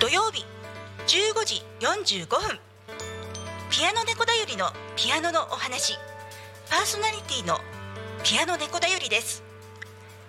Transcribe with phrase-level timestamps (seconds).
[0.00, 0.46] 土曜日
[1.08, 2.58] 15時45分。
[3.70, 5.92] ピアノ猫だよりのピアノのお話。
[6.70, 7.58] パーソナリティの
[8.24, 9.42] ピアノ猫だよりです。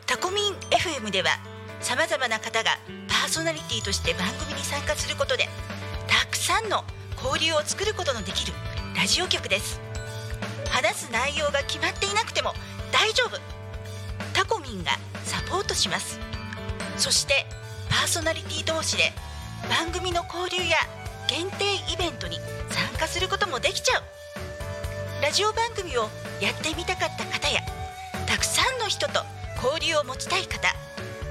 [0.05, 1.29] タコミン FM では
[1.79, 2.71] さまざまな方が
[3.07, 5.47] パーソナリティとして番組に参加することで
[6.05, 6.83] たくさんの
[7.23, 8.51] 交流を作ることのできる
[8.97, 9.79] ラジオ局です。
[10.69, 12.51] 話す内容が決まっていなくても
[12.91, 13.39] 大丈夫。
[14.33, 14.91] タコミンが
[15.23, 16.19] サポートします。
[16.97, 17.45] そして
[17.89, 19.13] パーソナリティ同士で
[19.69, 20.77] 番組の交流や
[21.27, 22.37] 限定イベントに
[22.69, 24.03] 参加することもできちゃう。
[25.21, 26.09] ラジオ番組を
[26.41, 27.61] やってみたかった方や
[28.27, 29.23] たくさんの人と
[29.63, 30.73] 交流を持ちたい方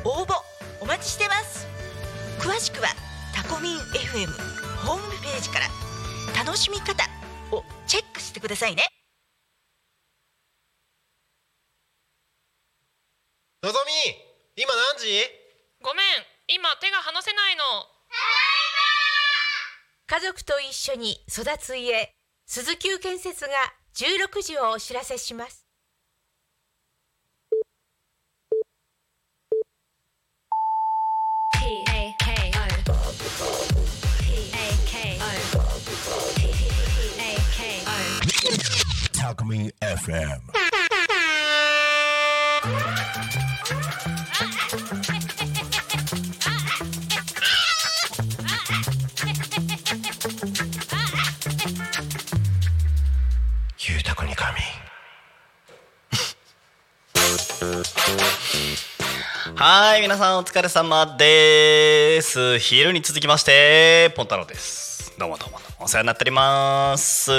[0.04, 0.34] 応募
[0.80, 1.66] お待ちしてます。
[2.38, 2.88] 詳しくは
[3.34, 4.28] タコミン FM
[4.86, 5.66] ホームページから
[6.44, 7.04] 楽しみ方
[7.50, 8.84] をチェックしてくださいね。
[13.62, 15.20] のぞみ今何時？
[15.82, 16.06] ごめん
[16.48, 17.62] 今手が離せないの
[20.06, 22.12] 家族と一緒に育つ家
[22.46, 23.50] 鈴木建設が
[23.94, 25.66] 16時をお知らせします。
[39.12, 40.69] タコミン FM
[59.56, 62.58] はい、皆さんお疲れ様です。
[62.58, 65.12] 昼に続きまして、ポンタロウです。
[65.18, 67.30] どうもどうもどうもお世話になっております。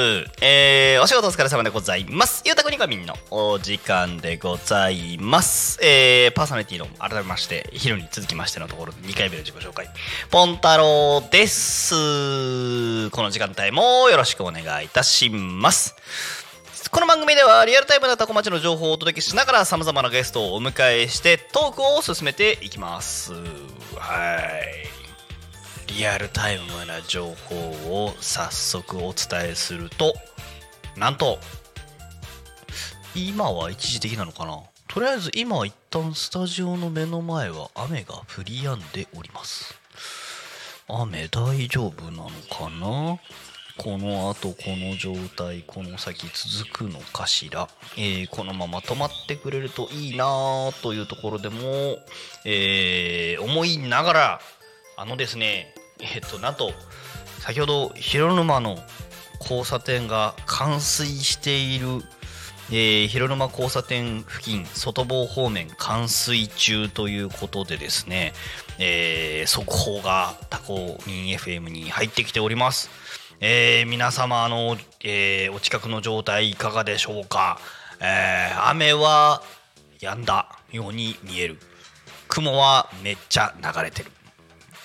[0.42, 2.44] えー、お仕事お疲れ様でございます。
[2.46, 5.80] ゆうたこにかみんのお時間でございます。
[5.82, 9.88] えー、パーソナリティの改めまして、昼に続きましてのところで2回目の自己紹介、
[10.30, 13.10] ポンタロウです。
[13.10, 15.96] この時間帯もよろしくお願いいたします。
[16.90, 23.34] この番組ではリアルタイムなタコ町の情報をお届けしながらさまざまなゲストをお迎えしてトークを進めていきます。
[23.34, 23.40] は
[25.88, 25.94] い。
[25.94, 30.16] リアルタイムな情報を早速お伝えすると
[30.98, 31.38] なんと
[33.16, 34.60] 今は一時的なのかな？
[34.88, 39.76] とりあえず今は一旦スタジオの目の前は雨が降り止んでおります。
[40.88, 43.20] 雨大丈夫なのかな？
[43.82, 51.98] この後この状態この先続くのかしら、えーこのまま止まってくれるといいなというところでも、
[52.46, 54.40] えー思いながら
[54.98, 56.74] あのですねえっとなんと
[57.40, 58.78] 先ほど広沼の
[59.40, 62.04] 交差点が冠水している
[62.72, 68.32] え広沼交差点付近外房方面冠水中ということでですね、
[68.80, 72.90] え速報がタコミン FM に入ってきております、
[73.44, 77.60] えー皆様の、えーお近くの状態いかがでしょうか、
[78.00, 79.42] えー雨は
[80.00, 81.58] 止んだように見える。
[82.28, 84.12] 雲はめっちゃ流れてる。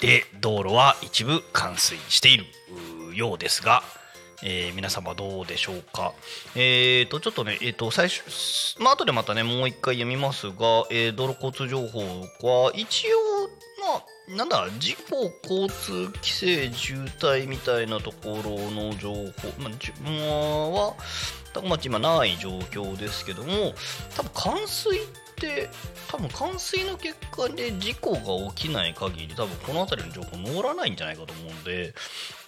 [0.01, 2.47] で道路は一部冠水している
[3.15, 3.83] ようですが、
[4.43, 6.15] えー皆様どうでしょうか？
[6.55, 8.25] えー、とちょっとねえー、と最初
[8.83, 10.55] まあ後でまたねもう一回読みますが、
[10.91, 12.01] えー道路交通情報
[12.65, 13.36] は一応
[14.29, 19.23] なんだ事故交通規制渋滞みたいなところの情報、
[19.59, 20.95] まあ、じまあは
[21.53, 23.73] 多分町今ない状況ですけども
[24.17, 25.03] 多分冠水っ
[25.37, 25.69] て
[26.11, 31.95] 多分冠水の結果で事故が起きない限り多分この辺りの情報乗らないんじゃないかと思うんで、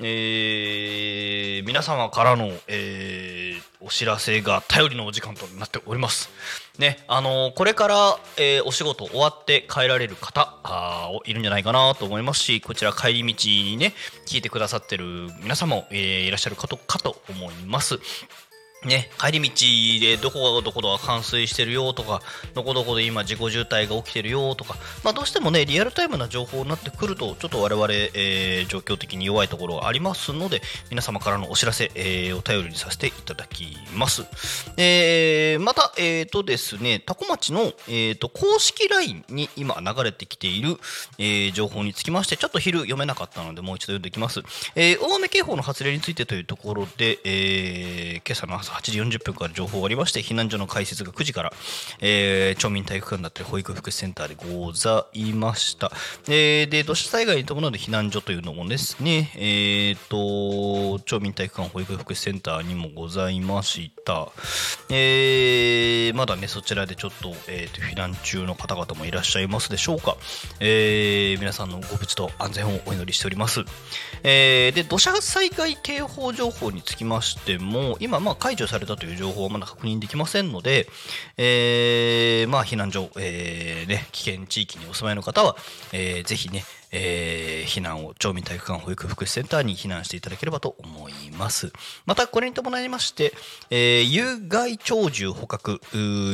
[0.01, 6.31] えー皆様からの、えーお知らせが頼りのお時間となっております。
[6.79, 13.95] ね、あのこれから、えーお仕事終わって帰られる方あいるんじゃないかなと思いますしこちら帰り道にね
[14.27, 18.01] 聞いてくださってる皆さんも、えーいらっしゃるかとかと思います。
[18.85, 22.23] ね、帰り道でどこがどこが冠水してるよとか
[22.55, 30.61] どこどこで今事故渋滞が起きてるよとか、まあ、どうしてもねリアルタイムな情報になってくるとちょっと我々、えー状況的に弱いところがありますので
[30.91, 34.27] 皆様からのお知らせ、えーお便りにさせていただきます、
[34.77, 40.77] えーまた、えーとですね、タコ町の、えーと公式 LINE に今流れてきている、
[41.19, 44.41] えー情報につきましてちょっと昼読めなかったのでもう一度読んでいきます、
[44.77, 51.53] えー大雨警報の発令についてというところで、えー今朝の朝朝8時40分から情報がありまして避難所の開設が9時から、
[52.01, 55.93] えー町民体育館だったり保育福祉センターでございました、
[56.29, 64.29] えーで土砂災害に伴う避難所というのもですねえーと町民体育館保育福祉センターにもございました、
[64.91, 70.17] えーまだねそちらでちょっと,、えーと避難中の方々もいらっしゃいますでしょうか、
[70.61, 73.61] えー皆さんのご無事と安全をお祈りしております、
[74.23, 80.89] えーで土砂災害警報情報につきましても今まあ解除されたという情報はまだ確認できませんので、
[81.37, 85.57] えーまあ避難所、えーね、危険地域にお住まいの方は、
[85.93, 91.71] えーぜひねえー避難を町民体育館保育福祉センターに避難していただければと思います。
[92.07, 93.35] またこれに伴いまして、
[93.71, 95.81] えー有害鳥獣捕獲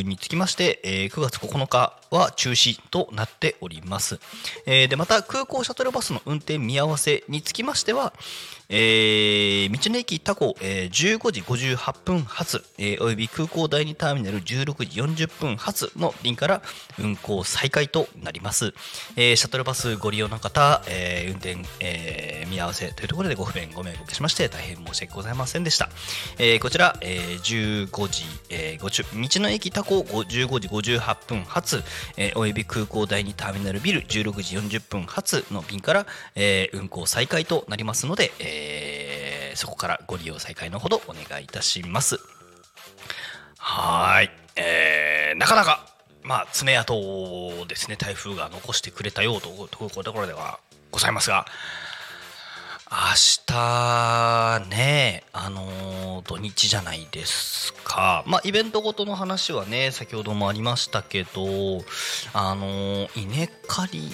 [0.05, 4.21] につきまして、えー9月9日は中止となっております、
[4.67, 8.13] えーでまた空港シャトルバスの運転見合わせにつきましては、
[8.69, 16.63] えー道の駅タコ、えー15時58分発、えーおよび空港第2ターミナル16時40分発の便から
[16.99, 18.73] 運行再開となります、
[19.17, 25.89] えーシャトルバスご利用の方、えー運転、えー見合わせというところでご不便ご迷惑しまして大変申し訳ございませんでした、
[26.39, 31.83] えーこちら、えー15時、えーご道の駅タコ15時58分発、
[32.17, 42.19] えーおよび空港第2ターミナルビル16時40分発の便から、えー運行再開となりますので、えーそこからご利用再開のほどお願いいたします。
[43.57, 45.87] はい、えーなかなか、
[46.25, 50.59] まあ、爪痕をですね、台風が残してくれたようというところでは
[50.91, 51.47] ございますが、
[52.91, 52.99] 明
[53.47, 58.25] 日ね、あのー土日じゃないですか。
[58.27, 61.85] まあ、イベントごとの話はね、先ほどもありましたけど、
[62.33, 64.11] あの稲刈り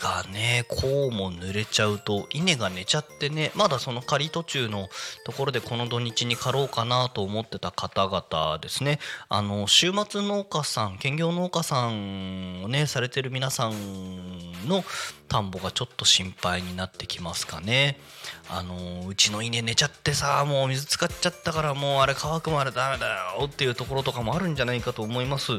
[0.00, 4.88] がね、こうも濡れちゃうと、稲が寝ちゃってね、まだその刈り途中の
[5.24, 8.98] ところでこの土日に刈ろうかなと思ってた方々ですね、
[9.28, 13.72] あの、週末農家さん、兼業農家さんをね、されてる皆さん
[14.66, 14.84] の
[15.28, 17.98] 田んぼがちょっと心配になってきますかね。
[18.50, 23.06] あのうちの稲寝ちゃってさもう水使っちゃったからもうあれ乾くまでダメだ
[23.38, 25.52] よっていうところとかもあるんじゃないかと思います、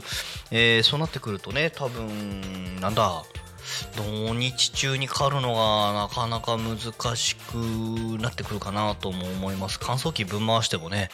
[0.51, 3.23] えーそうなってくるとね多分なんだ
[3.95, 6.77] 土日中に刈るのがなかなか難
[7.15, 7.55] しく
[8.21, 9.79] なってくるかなとも思います。
[9.81, 11.09] 乾燥機ぶん回してもね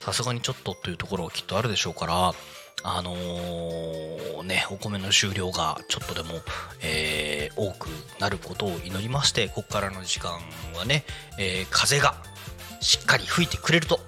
[0.00, 2.34] さすがにちょっとというところはきっとあるでしょうから
[2.86, 6.34] あのーね、お米の収量がちょっとでも、
[6.82, 7.86] えー多く
[8.18, 10.32] なることを祈りまして、ここからの時間
[10.76, 11.04] はね、
[11.38, 12.14] えー風が
[12.80, 14.00] しっかり吹いてくれると、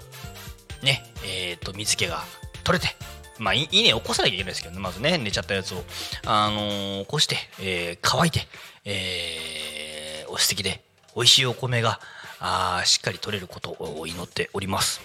[0.83, 2.23] ね、えっ、と、水気が
[2.65, 2.95] 取れて、
[3.39, 5.85] まあ、稲を起こさなきゃいけないですけどね、まずね、寝ちゃったやつを、
[6.25, 8.47] あのー起こして、えー乾いて、
[8.85, 10.83] えーお素敵で、
[11.15, 12.01] 美味しいお米が、
[12.41, 15.01] あしっかり取れることを祈っております。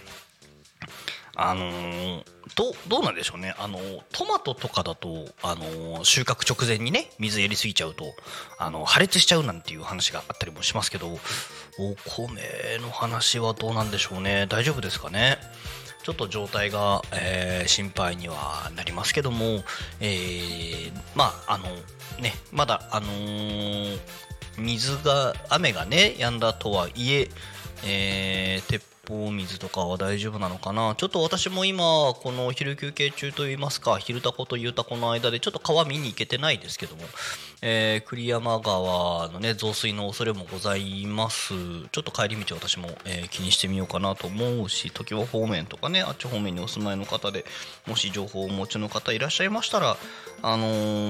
[1.36, 2.24] あのー
[2.56, 8.06] どどうなんでしょうね、あのートマトとかだと、あのー収穫直前にね水やりすぎちゃうと、
[8.58, 11.20] あの破裂しちゃうなんていう話があったりもしますけどお
[12.10, 12.42] 米
[12.82, 14.48] の話はどうなんでしょうね。
[14.48, 15.38] 大丈夫ですかね。
[16.04, 19.64] ちょっと状態が、えー心配にはなりますけども、
[20.00, 21.66] えーまああの
[22.20, 24.00] ねまだあのー
[24.58, 27.30] 水が雨がね止んだとはいえ
[27.86, 30.96] えー鉄砲水とかは大丈夫なのかな。
[30.96, 37.02] ちょっと私も今この昼休憩中といいますか昼タコと夕タコの間でちょっと川見に行けてないですけども、
[37.64, 41.54] えー栗山川のね増水の恐れもございます
[41.92, 47.46] ちょっと帰り道私も、えー気にしてみようかなと思うし常盤方面とかねあっち方面にお住まいの方で
[47.88, 49.96] もし情報をお持ちの方いらっしゃいましたら
[50.42, 50.66] あの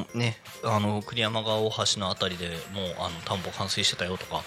[0.05, 2.55] ーねあの栗山川大橋のあたりでもう
[2.99, 4.43] あの田んぼ冠水してたよとか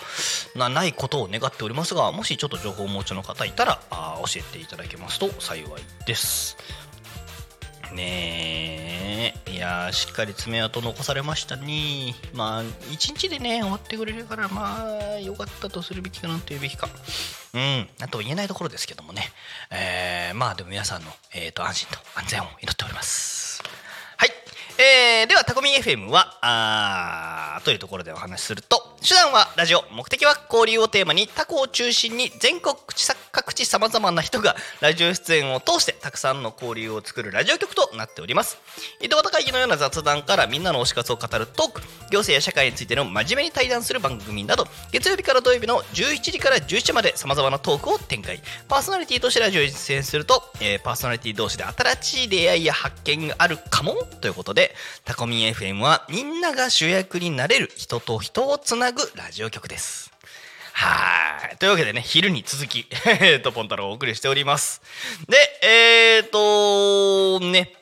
[0.54, 6.56] なないことを願っておりますがもしちょっと情報をお持ちの方いたらあ教えていただけますと幸いです。
[7.94, 12.14] ねいやしっかり爪痕残されましたね。
[12.34, 16.88] まあ一日でね終わってくれるからまあよかったとするべきかなというべきか。
[17.54, 17.88] うん。
[18.00, 19.22] あとも言えないところですけどもね。
[19.70, 23.62] えーまあでも皆さんの、えー、と安心と安全を祈っております。
[24.16, 24.30] はい、
[24.78, 32.74] えー、ではタコミン FM はあというところでお話しすると手段はラジオ目的は交流をテーマにタコを中心に全国
[33.32, 38.56] 各地さまざまな人がラジオ出演を通してたくさんの交流を作るラジオ局となっております。
[39.02, 48.40] 井戸端会議のような雑談からみんなの推し活を語るトーク行政や社会についての真面目に対談する番組など月曜日から土曜日の11時から17時までさまざまなトークを展開。
[48.68, 53.92] パーソナリティとしてラジオに出演すると、えーパーソナリティ同士で新しい出会いや発見があるかも
[54.22, 60.12] ということでタコミン FM はみんなが主役になれる人と人をつなぐラジオ局です。
[60.72, 61.56] はい。
[61.56, 62.86] というわけでね昼に続き
[63.20, 64.82] えっとポンタロウをお送りしております。
[65.28, 67.74] でえっ、とね。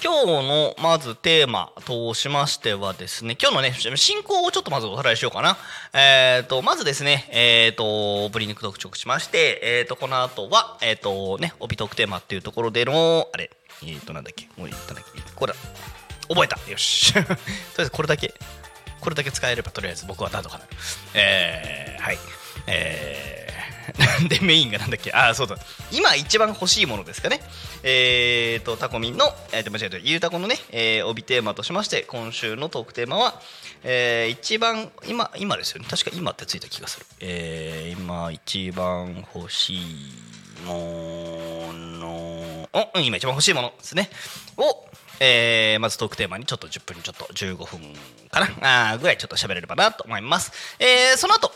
[0.00, 5.56] 今日のまずテーマとしましてはですね今日のね進行をちょっとまずおさらいしようかな。
[5.92, 13.50] えっ、とまずですねえっ、とオープニング特直しましてえっ、とこの後はえっ、とね帯トークテーマっていうところでのあれ
[13.84, 15.58] えっ、となんだっけもう言ったんだっけこれだ。
[16.28, 16.58] 覚えた。
[16.70, 17.12] よし。
[17.14, 17.36] とりあ
[17.80, 18.34] えずこれだけ。
[19.00, 20.64] これだけ使えればとりあえず僕は何とかな。
[20.64, 20.70] る
[21.14, 22.18] えー、はい。
[22.66, 25.12] えー、 でメインがなんだっけ？
[25.12, 25.56] ああそうだ。
[25.90, 27.40] 今一番欲しいものですかね。
[27.82, 29.98] えーとタコミンの、えー、と間違えた。
[29.98, 33.40] ゆうたこのね、えー、帯テーマとしまして今週のトークテーマは、
[33.84, 35.86] えー、一番今今ですよね。
[35.88, 37.06] 確か今ってついた気がする。
[37.20, 40.12] えー、今一番欲しい
[40.66, 41.87] もの
[42.72, 44.10] おうん今一番欲しいものですね
[44.56, 44.84] を
[45.20, 47.80] えーまずトークテーマにちょっと10分ちょっと15分
[48.30, 50.52] かなあぐらいちょっと喋れればなと思います。
[50.78, 51.52] えーその後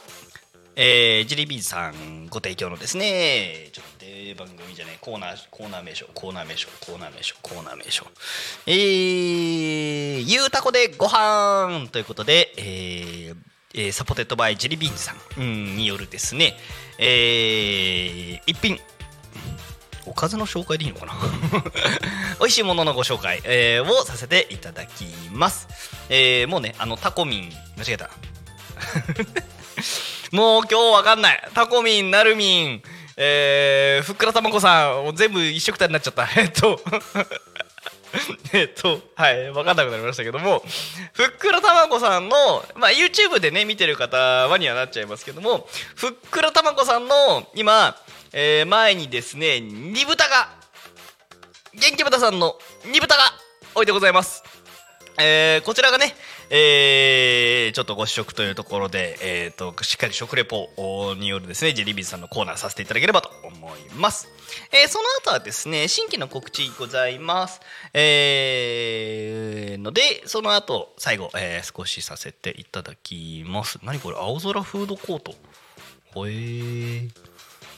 [0.74, 8.06] えー、ジリビーさんご提供のですねちょっと待って番組じゃないコーナーコーナー名称コーナー名称コーナー名称コーナー名称
[8.66, 13.36] えー、ゆうたこでご飯ということで、えー
[13.74, 16.56] えーサポテッドバイジリビーンさんうんによるですね、
[16.98, 18.78] えー一品
[20.06, 21.14] おかずの紹介でいいのかな？
[22.40, 25.68] 美味しいもののご紹介、えーをさせていただきます、
[26.08, 28.10] えーもうねあのタコミン間違えた。
[30.32, 31.48] もう今日わかんない。
[31.54, 32.82] タコミンなるみん
[33.16, 36.26] えー、ふっくらたまこさん全部一緒くたになっちゃった。
[36.40, 36.80] えっと
[38.52, 40.62] えっとはい分かんなくなりましたけども
[41.14, 47.96] ふっくらたまこさんの、まあ、YouTube でね見てる方はにはなっちゃいますけどもふっくらたまこさんの今、
[48.32, 50.48] えー前にですね煮豚が
[51.74, 52.56] 元気豚さんの
[52.90, 53.22] 煮豚が
[53.74, 54.42] 置いてございます。
[55.18, 56.14] えーこちらがね、
[56.50, 60.68] えーちょっとご試食というところで、えー、としっかり食レポ
[61.18, 64.28] によるですねジェリービーズさんのコーナーさせていただければと思います、
[64.72, 67.60] えーその後はですね新規の告知ございます。
[67.92, 73.78] えーのでその後最後、えー少しさせていただきます。
[73.82, 75.34] 何これ青空フードコート。
[76.14, 77.10] ほえー。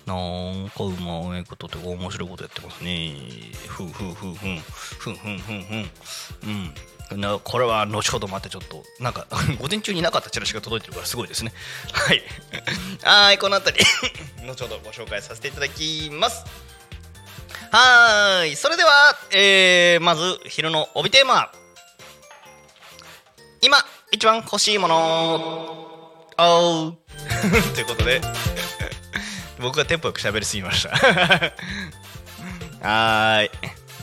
[0.06, 3.14] なんかうまいこととか面白いことやってますね。
[3.66, 4.58] ふんふんふんふん。
[4.58, 5.90] ふんふんふんふん。
[6.44, 6.74] うん。
[7.12, 9.26] なこれは後ほどまたちょっとなんか
[9.60, 11.52] 午前中になかったチラシが届いてるからすごいですね
[11.92, 12.22] はい
[13.02, 13.84] はいこの辺り
[14.48, 16.44] 後ほどご紹介させていただきます
[17.70, 18.90] はいそれでは、
[19.32, 21.52] えー、まず昼の帯テーマ
[23.60, 23.78] 今
[24.10, 25.94] 一番欲しいもの
[26.36, 26.96] おう
[27.74, 28.20] ということで
[29.64, 30.90] 僕がテンポよく喋りすぎました。
[32.86, 33.50] はーい、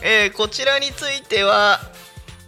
[0.02, 1.80] えーこちらについては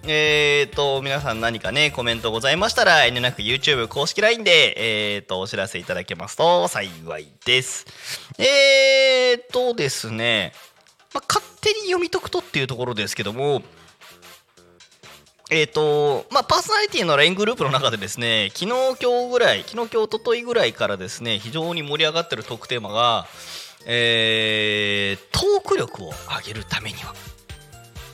[0.07, 4.75] えー、と皆さん何かねコメントございましたら遠慮なく YouTube 公式 LINE で、
[5.15, 7.87] えー、とお知らせいただけますと幸いです。
[8.37, 10.53] えーとですね、
[11.15, 13.63] まあ、勝手に読み解くとっていうところですけども
[15.51, 18.71] えーとまあ、パーソナリティの LINE グループの中でですね 昨日
[19.01, 23.27] 今日ぐらい昨日今日一昨日ぐらいからですね非常に盛り上がってるトークテーマが、
[23.85, 26.15] えートーク力を
[26.47, 27.15] 上げるためには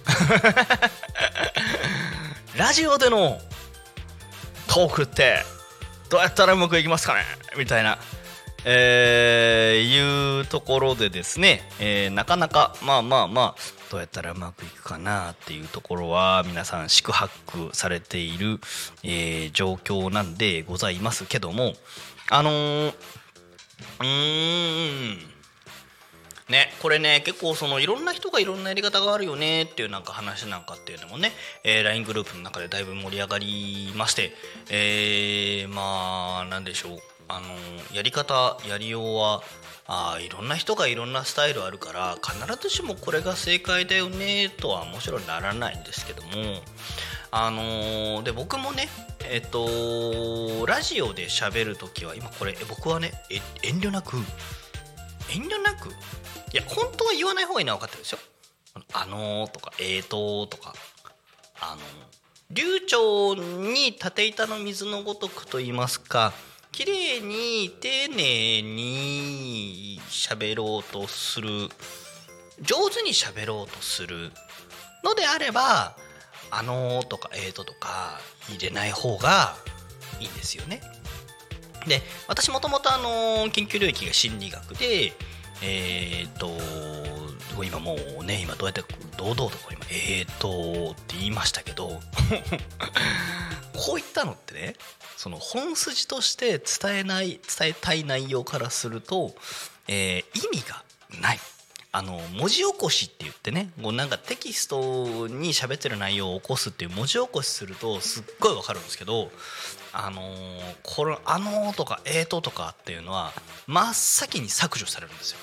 [2.56, 3.40] ラジオでの
[4.66, 5.44] トークって
[6.08, 7.24] どうやったらうまくいきますかね
[7.56, 7.98] みたいな、
[8.64, 18.60] えーいうところでですね、えーなかなかまあまあまあどうやったらうまくいくかなっていうところは皆さん宿泊されている、
[19.02, 21.74] えー状況なんでございますけども。
[22.30, 22.94] あのー
[24.00, 25.18] うーん。
[26.48, 31.30] ね、これね結構そのいろんな人がいろんなやり方があるよねっていうなんか話なんかっていうのもね、
[31.62, 34.32] えー LINE グループの中でだいぶ盛り上がりまして、
[34.68, 36.98] えーまあなんでしょう
[37.32, 37.46] あの
[37.94, 39.42] やり方やりようは
[39.86, 46.30] あいろんな人がいろんなスタイルあるから必ずしもこれが正解だよねとはもちろんならないんですけども
[47.30, 48.88] あので僕もね
[49.28, 54.16] えっとラジオで喋る時は今これ僕はねえ遠慮なく
[55.32, 55.88] 遠慮なく？
[56.52, 58.18] いや本当は言わない方がいいのは分かってるんですよ。
[58.92, 60.74] あのーとかえーととか
[61.60, 61.82] あの
[62.50, 66.32] 流暢に縦板の水のごとくと言いますか
[66.72, 71.68] 綺麗に丁寧に喋ろうとする
[72.60, 74.30] 上手に喋ろうとする
[75.04, 75.96] のであれば
[76.50, 79.56] 「あのー」とか「えーと」とか入れない方が
[80.20, 80.80] いいんですよね。
[81.86, 85.14] で私もともとあの研究領域が心理学で
[85.62, 86.50] えっ、と
[87.64, 88.82] 今もうね今どうやって
[89.16, 92.00] 堂々とこう今えーとって言いましたけど
[93.76, 94.74] こういったのってね
[95.20, 99.34] その本筋として伝えない伝えたい内容からすると、
[99.86, 100.82] えー意味が
[101.20, 101.38] ない。
[101.92, 109.30] あの文字起こしって言ってねこうなんかテキストに喋ってる内容を起こすっていう文字起こしするとすっごいわかるんですけど
[109.92, 113.34] あのーこれ「あのー」とか「えーと」とかっていうのは
[113.66, 115.38] 真っ先に削除されるんですよ。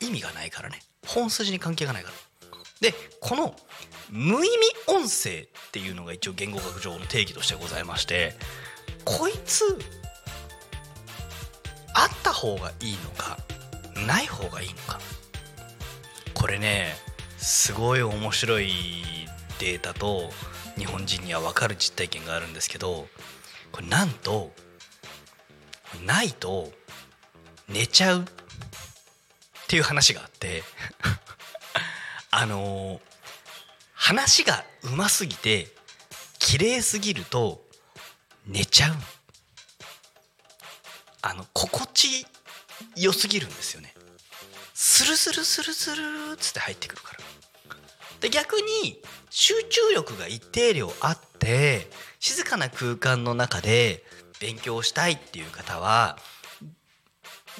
[0.00, 0.82] 意味がないからね。
[1.06, 2.16] 本筋に関係がないから。
[2.80, 3.54] でこの
[4.10, 8.34] 無意味音声っていうのが一応言語学上の定義としてございまして
[9.04, 9.64] こいつ
[11.94, 13.38] あった方がいいのか
[14.06, 15.00] ない方がいいのか。
[16.34, 16.94] これね
[17.38, 18.70] すごい面白い
[19.58, 20.30] データと
[20.76, 23.08] 日本人には分かる実体験があるんですけど
[23.72, 24.52] これなんと
[26.04, 26.70] ないと
[27.68, 28.24] 寝ちゃうっ
[29.66, 30.62] ていう話があって
[32.30, 33.00] あの
[34.06, 35.66] 話がうますぎて
[36.38, 37.64] 綺麗すぎると
[38.46, 38.94] 寝ちゃう。
[41.22, 42.24] あの心地
[42.94, 43.92] 良すぎるんですよね。
[44.74, 46.02] スルスルスルスル
[46.34, 47.18] っつって入ってくるから。
[48.20, 54.04] で逆に集中力が一定量あって静かな空間の中で
[54.38, 56.16] 勉強したいっていう方は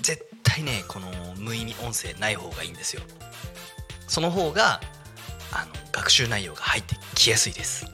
[0.00, 3.02] 絶対ねこの無意味音声ない方がいいんですよ。
[4.06, 4.80] その方が
[5.52, 7.86] あの学習内容が入ってきやすいです。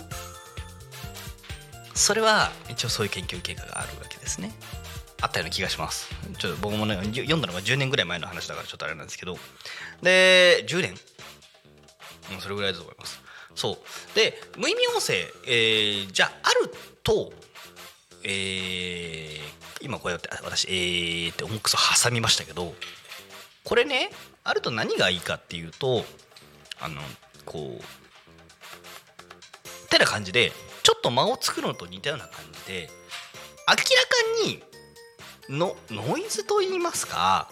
[1.94, 4.52] それは一応そういう研究結果があるわけですね。
[5.20, 6.08] あったような気がします。
[6.38, 9.36] ちょっと僕もね読んだのが10年ぐらい前の話だからちょっとあれなんですけど。
[10.02, 10.94] で10年？
[12.34, 13.20] うんそれぐらいだと思います。
[13.54, 14.16] そう。
[14.16, 15.14] で無意味音声、
[15.46, 16.72] えーじゃあある
[17.04, 17.32] と
[18.24, 22.72] えー今こうやって私えーって重くそ挟みましたけど
[23.64, 24.10] これね
[24.44, 26.04] あると何がいいかっていうと
[26.80, 27.00] あの
[27.44, 27.84] こう
[29.88, 32.90] てな感じでちょっと間を作るのと似たような感じで
[33.68, 33.84] 明らか
[34.46, 34.62] に
[35.58, 37.50] のノイズと言いますか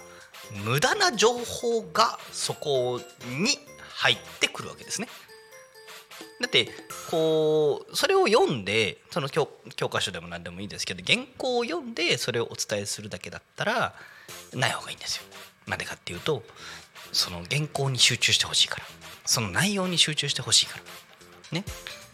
[0.65, 3.59] 無駄な情報がそこに
[3.95, 5.09] 入ってくるわけですね。
[6.41, 6.69] だって
[7.11, 13.95] こうそれを読んでその教教科書でも何でもいいですけど原稿を読んでそれをお伝えするだけだったら
[14.55, 15.25] ない方がいいんですよ。
[15.67, 16.43] なんでかっていうと
[17.13, 18.85] その原稿に集中してほしいから。
[19.27, 20.85] その内容に集中してほしいから。
[21.59, 21.65] ね。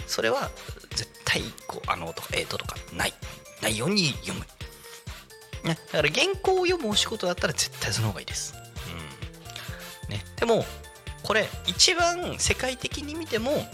[0.06, 0.50] それは
[0.90, 3.14] 絶対こうあのとかえーととかない。
[3.62, 4.40] ないように読む、
[5.64, 8.54] ね、だから原稿を読むお仕事だったら絶対その方がいいです、
[10.06, 10.14] うん。
[10.14, 10.66] ね、でも
[11.22, 13.66] これ一番世界的に見ても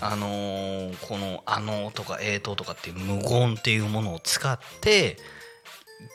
[0.00, 5.18] あのーこの「あの」とか「えーと」とかっていう無言っていうものを使って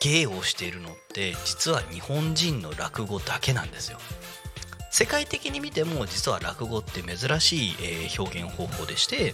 [0.01, 3.99] 芸をしているのって実は日本人の落語だけなんですよ。
[4.91, 9.33] 世界的に見ても実は落語って珍しい、えー表現方法でして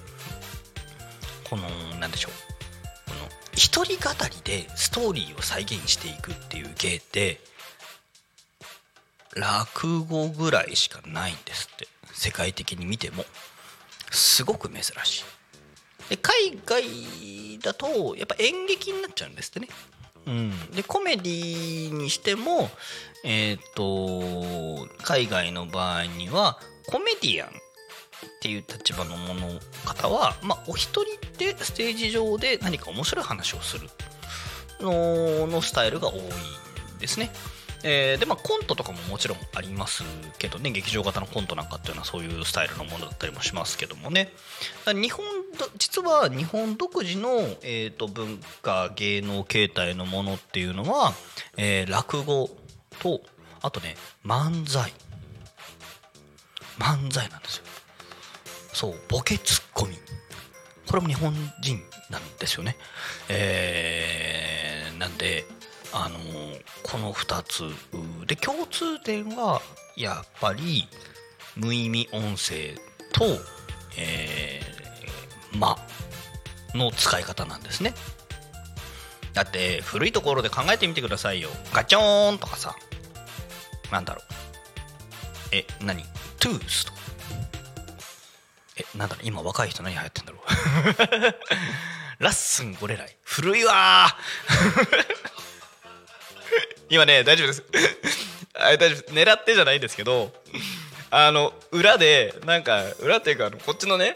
[1.50, 1.64] この
[2.00, 2.32] 何でしょう。
[3.10, 7.40] この一人語りでストーリーを再現していくっていう芸って
[9.36, 11.88] 落語ぐらいしかないんですって。
[12.14, 13.26] 世界的に見ても。
[14.12, 15.24] すごく珍しい。
[16.10, 19.68] で海外だとやっぱ演劇になっちゃうんですってね。
[20.28, 22.70] うん、でコメディにしても
[23.24, 27.52] えっ、と海外の場合にはコメディアンっ
[28.42, 33.90] ていう立場のもの方は、まあ、お一人でステージ上で何か面白い話をする
[34.80, 37.32] ののスタイルが多いんですね。
[37.90, 40.04] えーでまあコントとかももちろんあります
[40.40, 44.34] けどね劇場型のコントなんかっていうのはそういうスタイルのものだったりもしますけどもね。
[44.86, 45.26] 日本
[45.78, 47.30] 実は日本独自の、
[47.64, 51.14] えー、と文化芸能形態のものっていうのは、
[51.56, 52.50] えー落語
[53.00, 53.22] と
[53.62, 53.96] あとね
[54.26, 54.92] 漫才。
[56.78, 57.64] 漫才なんですよ。
[58.74, 59.96] そうボケツッコミ。
[60.88, 62.76] これも日本人なんですよね。
[63.30, 65.46] えーなんで
[66.00, 66.20] あの
[66.84, 67.64] この2つ。
[68.28, 69.62] で共通点は
[69.96, 70.88] やっぱり
[71.56, 72.76] 無意味音声
[73.14, 73.26] と、
[73.98, 74.78] えー
[75.58, 75.76] 間
[76.76, 77.96] の使い方なんですね。
[79.34, 81.50] だって古いところで考えてみてくださいよ。
[81.74, 82.76] ガチョーンとかさ。
[83.92, 84.24] なんだろう。
[85.52, 86.04] え何？
[86.40, 86.98] トゥースとか。
[88.76, 89.26] えなんだろう。
[89.26, 91.44] 今若い人何流行ってんだろう。
[92.24, 94.16] ラッスンゴレライ古いわ
[96.90, 97.64] 今ね大丈夫です。
[98.54, 100.32] あ大丈夫狙ってじゃないですけど
[101.12, 104.16] あの裏でなんか裏っていうかこっちのね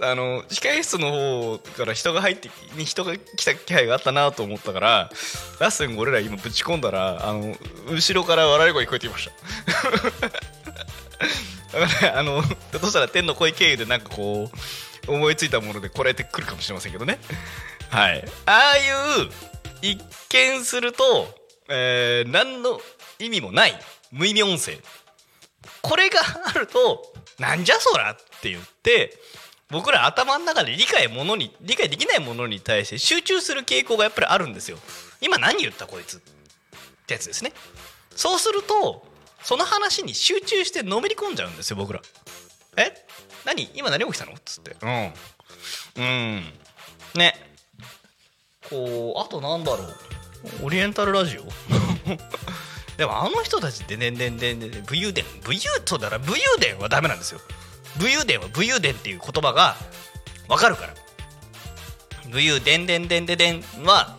[0.00, 5.10] あの控室の方から人が入ってに人が来た気配があったなと思ったから
[5.60, 7.54] ラッスン俺ら今ぶち込んだらあの
[7.90, 10.30] 後ろから笑い声聞こえてきました。
[11.78, 14.50] だからねあのひょっとしたら天の声経由でなんかこ
[15.06, 17.18] う思いついたものでこらえてくるかもしれませんけどね。
[17.90, 18.24] はい。
[18.46, 18.80] ああい
[19.24, 19.30] う
[19.82, 21.28] 一見すると、
[21.68, 22.80] えー何の
[23.18, 23.78] 意味もない
[24.12, 24.78] 無意味音声。
[25.82, 29.18] これがあるとなんじゃそらって言って
[29.70, 34.78] 僕ら頭の中で理解ものに理解できないものに対して集中する傾向がやっぱりあるんですよ。
[35.20, 36.20] 今何言ったこいつっ
[37.06, 37.52] てやつですね。
[38.14, 39.06] そうすると
[39.42, 42.00] その話に集中してのめり込んじゃうんですよ僕ら。
[42.76, 42.92] え？
[43.44, 43.70] 何？
[43.74, 44.76] 今何起きたのっつって。
[44.82, 45.12] うん。
[45.96, 46.44] うん。
[47.14, 47.34] ね。
[48.68, 49.96] こうあとなんだろう
[50.62, 51.44] オリエンタルラジオ？
[52.96, 57.40] でもあの人たちってねんでんでんでん武勇伝武勇となら武勇伝はダメなんですよ。
[57.98, 59.76] 武勇伝は武勇伝っていう言葉が
[60.48, 60.94] わかるから。
[62.30, 64.16] 武勇伝伝伝伝伝は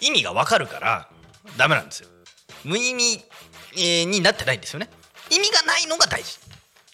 [0.00, 1.08] 意味がわかるから
[1.56, 2.08] ダメなんですよ。
[2.64, 3.24] 無意味、
[3.76, 4.88] になってないんですよね。
[5.30, 6.38] 意味がないのが大事。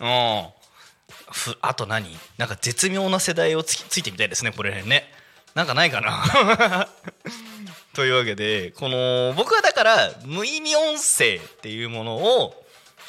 [0.00, 0.48] うん
[1.60, 2.18] あと何？
[2.38, 5.12] なんか絶妙な世代をつついてみたいですねこれね。
[5.54, 6.88] なんかないかな？
[7.94, 12.54] というわけでこの僕はだから無意味音声っていうものを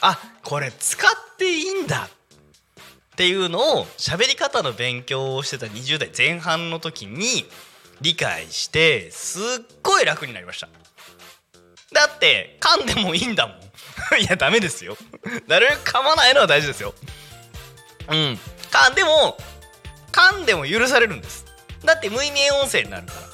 [0.02, 7.46] あこれ使っていいんだっていうのを喋り方の勉強をしてた20代前半の時に
[8.02, 9.44] 理解してすっ
[9.84, 10.68] ごい楽になりました。
[11.94, 13.58] だって噛んでもいいんだもん。
[14.20, 14.98] いやダメですよ。
[15.48, 16.96] なるべく噛まないのは大事ですよ。
[18.10, 18.40] うん。
[18.72, 19.38] 噛んでも
[20.12, 21.46] 噛んでも許されるんです。
[21.84, 23.31] だって無意味音声になるから。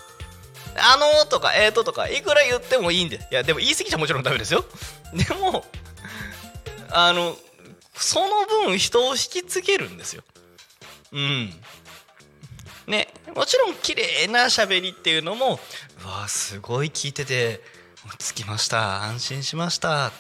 [0.78, 3.20] あのーとかえーととかいくら言ってもいいんで。
[3.20, 4.66] すいやでも言い過ぎちゃもちろんダメですよ。
[5.14, 5.66] でも
[6.90, 7.38] あの
[7.96, 10.24] その分人を引きつけるんですよ。
[11.12, 11.62] うん。
[12.88, 15.52] ねもちろん綺麗な喋りっていうのも
[16.06, 17.62] わーすごい聞いてて
[18.18, 19.04] つきました。
[19.04, 20.12] 安心しました。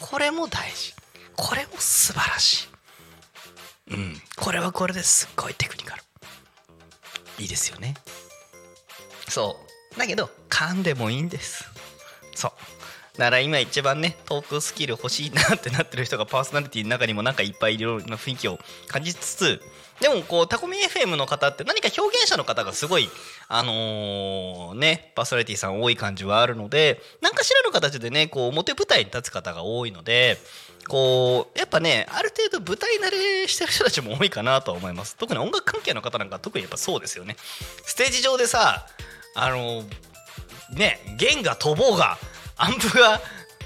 [0.00, 0.94] これも大事。
[1.36, 2.68] これも素晴らし
[3.90, 3.94] い。
[3.94, 4.22] うん。
[4.36, 6.02] これはこれですっごいテクニカル。
[7.38, 7.94] いいですよね。
[9.28, 9.56] そ
[9.94, 9.98] う。
[9.98, 11.64] だけど噛んでもいいんです。
[12.34, 13.18] そう。
[13.18, 18.58] だから今一番ねトークスキル欲しいなってなってる人がパーソナリティの中にもなんかいっぱいいろいろな雰囲気を
[18.88, 19.62] 感じつつ
[20.00, 23.08] でもこうタコミ FM の方って何か表現者の方がすごい
[23.48, 30.38] あのねパーソナリティさん多い感じはあるので何かしらの形でねこう表舞台に立つ方が多いので
[30.88, 35.16] こうやっぱねある程度舞台慣れしてる人たちも多いかなとは思います。
[35.16, 37.36] 特に音楽関係の方なんか特にやっぱそうですよね。
[37.38, 38.86] ステージ上でさ
[39.34, 39.82] あの
[40.74, 42.18] ね弦が飛ぼうが
[42.56, 43.20] アンプが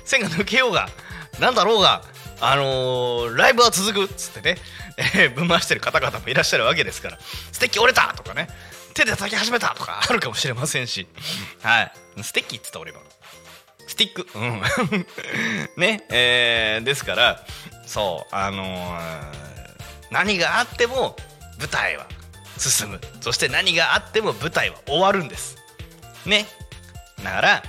[0.05, 0.88] 線が抜けようが
[1.40, 2.03] なんだろうが
[2.40, 4.57] あのーライブは続くっつってね、
[4.96, 8.48] えーぶん回してる方々もいらっしゃるわけですからステッキ折れたとかね
[8.94, 11.07] 手で叩き始めたとかあるかもしれませんし。
[11.62, 11.92] はい。
[12.22, 13.00] ステッキっつった俺今
[13.87, 14.26] スティック。
[14.35, 14.62] うん。
[15.81, 16.05] ね。
[16.11, 17.44] えーですから
[17.87, 19.22] そうあのー
[20.11, 21.16] 何があっても
[21.59, 22.07] 舞台は
[22.59, 23.00] 進む。
[23.20, 25.57] そして何があっても舞台は終わるんです。
[26.26, 26.46] ね。
[27.22, 27.62] だから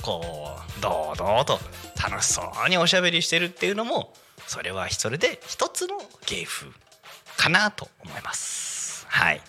[0.00, 1.60] こう堂々と
[2.02, 4.14] 楽しそうにおしゃべりしてるっていうのも
[4.46, 6.68] それはそれで一つの芸風
[7.36, 9.06] かなと思います。
[9.08, 9.36] はい。
[9.36, 9.40] っ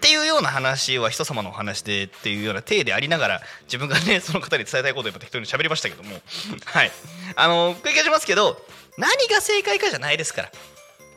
[0.00, 6.18] ていうような話は人様のお話でっていうような体でありながら自分がねその方に伝えたいことをやっぱ適当に喋りましたけども。
[6.64, 6.90] はい。
[7.36, 8.56] あの繰り返しますけど
[8.96, 10.50] 何が正解かじゃないですから。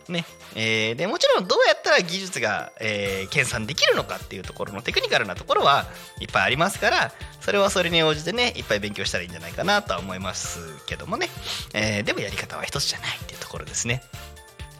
[0.10, 0.26] ね。
[0.56, 5.86] えーでもちろんどうやったら技術が、えー計算できるのかっていうところのテクニカルなところは
[6.20, 7.12] いっぱいありますから
[7.42, 11.30] それはそれに応じてねいっぱい勉強したらいいんじゃないかなとは思いますけどもね、
[11.74, 14.04] えーでもやり方は一つじゃないっていうところですね。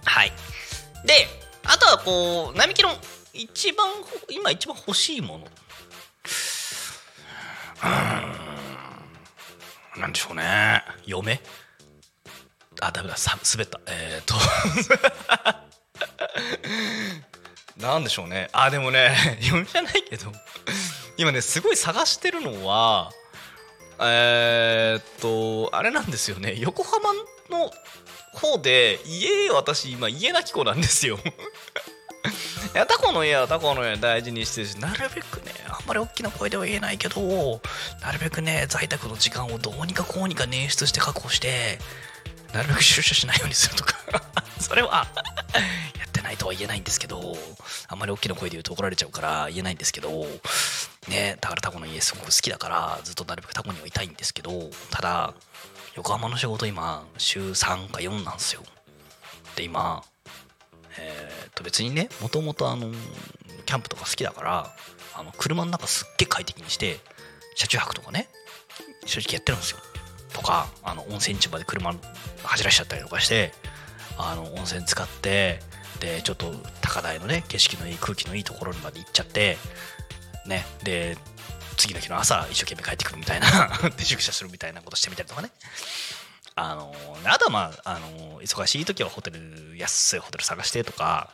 [0.06, 0.32] はい。
[1.06, 1.28] で
[1.66, 2.90] あとはこう並木の
[3.34, 3.88] 一番
[4.30, 5.48] 今一番欲しいもの。
[7.84, 7.88] う
[9.98, 10.02] ん。
[10.02, 10.84] なんでしょうね。
[11.06, 11.42] 嫁。
[12.88, 13.80] あダメだ滑った。
[13.88, 14.36] えー、っと。
[17.82, 18.50] なんでしょうね。
[18.52, 20.32] あでもね嫁じゃないけど。
[21.18, 23.12] 今ねすごい探してるのは
[24.00, 25.04] えー、っ
[25.70, 26.56] とあれなんですよね。
[26.58, 27.14] 横浜
[27.50, 27.72] の
[28.34, 31.20] 方で家私今家なき子なんですよ。
[32.74, 37.62] いやタコの家はタコの家大事にしてるしなるべくねあんまり大きな声では言えないけど
[38.02, 41.78] なるべくね在宅の時間をどうにかこうにか捻出して確保して
[42.54, 43.96] なるべく出社しないようにするとか。
[44.60, 45.08] それは
[45.98, 47.36] やってないとは言えないんですけど
[47.88, 50.26] あんまり大きな声で言うと怒られちゃうから言えないんですけど
[51.10, 55.34] ねだからタコの家すごく好きだからずっとなるべくタコにはいたいんですけどただ
[55.96, 58.64] 横浜の仕事今週3か4なんですよ。
[59.56, 60.04] で今
[60.98, 62.92] えーと別にねもともとあの
[63.66, 64.76] キャンプとか好きだから
[65.16, 67.00] あの車の中すっげえ快適にして
[67.56, 68.30] 車中泊とかね
[69.06, 69.80] 正直やってるんですよ。
[70.34, 71.94] とかあの温泉地まで車
[72.44, 73.52] 走らしちゃったりとかして
[74.18, 75.60] あの温泉使って
[76.00, 79.58] でちょっと高台のね景色のいい空気のいいところにまで行っちゃって
[80.48, 81.18] ねで
[81.78, 83.48] 次の日の朝一生懸命帰ってくるみたいな
[83.96, 85.50] で宿舎するみたいなことしてみたりとかね。
[86.56, 86.94] あの
[87.26, 91.32] あとはまああの忙しい時はホテル安いホテル探してとか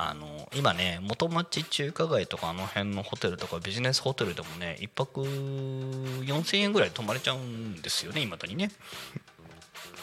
[0.00, 8.70] あの今ね元町中華街とかあの辺のホテルとかビジネスホテルでもね1泊4000円ぐらい泊まれちゃうんですよね今だにね。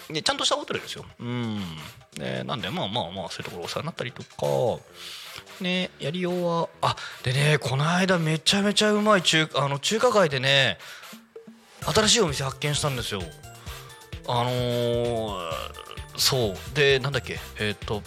[0.10, 1.06] でちゃんとしたホテルですよ。
[1.20, 1.60] うん。
[2.14, 4.84] でなんでまあまあまあそういうところお世話になったりとか。
[5.62, 10.78] ねやりようはあでねこの間めちゃめちゃうまい中あの中華街でね
[11.82, 13.22] 新しいお店発見したんですよ。
[14.28, 15.52] あのー
[16.18, 16.76] そう。
[16.76, 18.02] でなんだっけえっ、と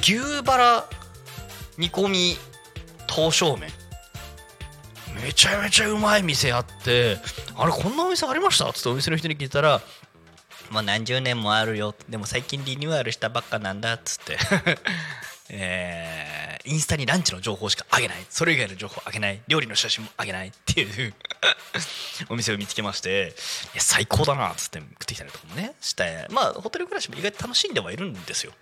[0.00, 0.88] 牛バラ
[1.80, 2.36] 煮込み
[3.08, 3.70] 刀削麺。
[5.24, 7.16] めちゃめちゃうまい店あって
[7.56, 8.70] あれこんなお店ありました？
[8.70, 9.80] っつってお店の人に聞いたら
[10.70, 11.94] もう何十年もあるよ。
[12.08, 13.94] でも最近リニューアルしたばっかなんだ。
[13.94, 14.38] っつって。
[15.50, 16.29] えー。
[16.64, 18.26] インスタにランチの情報しかあげない。
[18.28, 19.40] それ以外の情報あげない。
[19.48, 21.14] 料理の写真もあげないっていう
[22.28, 23.34] お店を見つけまして
[23.74, 26.26] いや最高だなっつって食ってきたりとかもねして。
[26.30, 28.52] まあホテル暮らしも意外と楽しんではいるんですよ。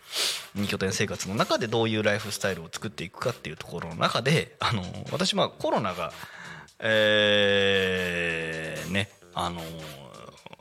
[0.56, 6.12] 2拠点生活の中でどういうライフスタイルを作っていくかっていうところの中であの私まあコロナが
[6.80, 9.62] えーねあの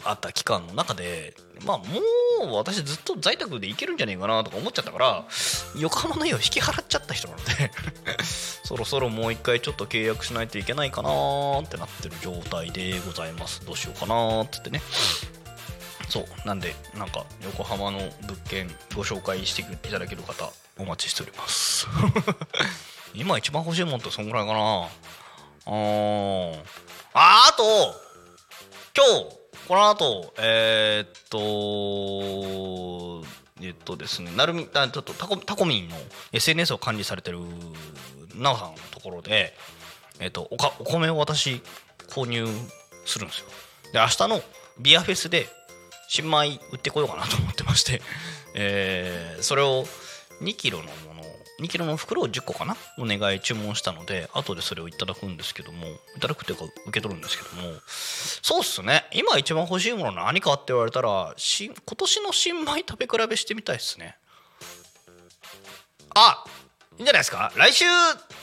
[0.03, 1.33] あった期間の中で
[1.65, 1.83] まあも
[2.51, 5.25] う私ずっと在宅でいけるんじゃねえかなとか思っちゃったから
[5.75, 7.71] 横浜の家を引き払っちゃった人なので
[8.63, 11.09] そろそろもう一回ちょっと契約しないといけないかな
[11.61, 13.65] ってなってる状態でございます。
[13.65, 14.81] どうしようかなってってね。
[16.09, 16.25] そう。
[16.45, 21.87] なんでなんか横浜の物件ご紹介していただける方お待ちしております。
[23.15, 24.59] 今一番欲しいもんってそんぐらいかな。
[24.59, 26.59] あー。
[27.13, 27.63] ああと
[28.95, 33.25] 今日この後えーっと
[33.61, 35.95] えっとですねなるみあちょっとタコタコミンの
[36.31, 37.39] SNS を管理されてる
[38.35, 39.53] なおさんのところで
[40.19, 41.61] えっとおかお米を私
[42.07, 42.47] 購入
[43.05, 43.47] するんですよ。
[43.93, 44.41] で明日の
[44.79, 45.47] ビアフェスで
[46.07, 48.01] 新米売ってこようかなと思ってまして、
[48.55, 49.85] えーそれを
[50.41, 50.85] 2キロの
[51.59, 52.75] 2キロの袋を10個かな？
[52.99, 59.05] お願い注文したので後でそれをいただくんですけどもいただくっていうか受け取るんですけどもそうっすね。
[59.11, 64.17] 今一番欲しいもの何かって言われたらし今年の新米食べ比べしてみたいっすね。
[66.15, 66.43] あ
[66.97, 67.51] いいんじゃないですか？
[67.55, 67.85] 来週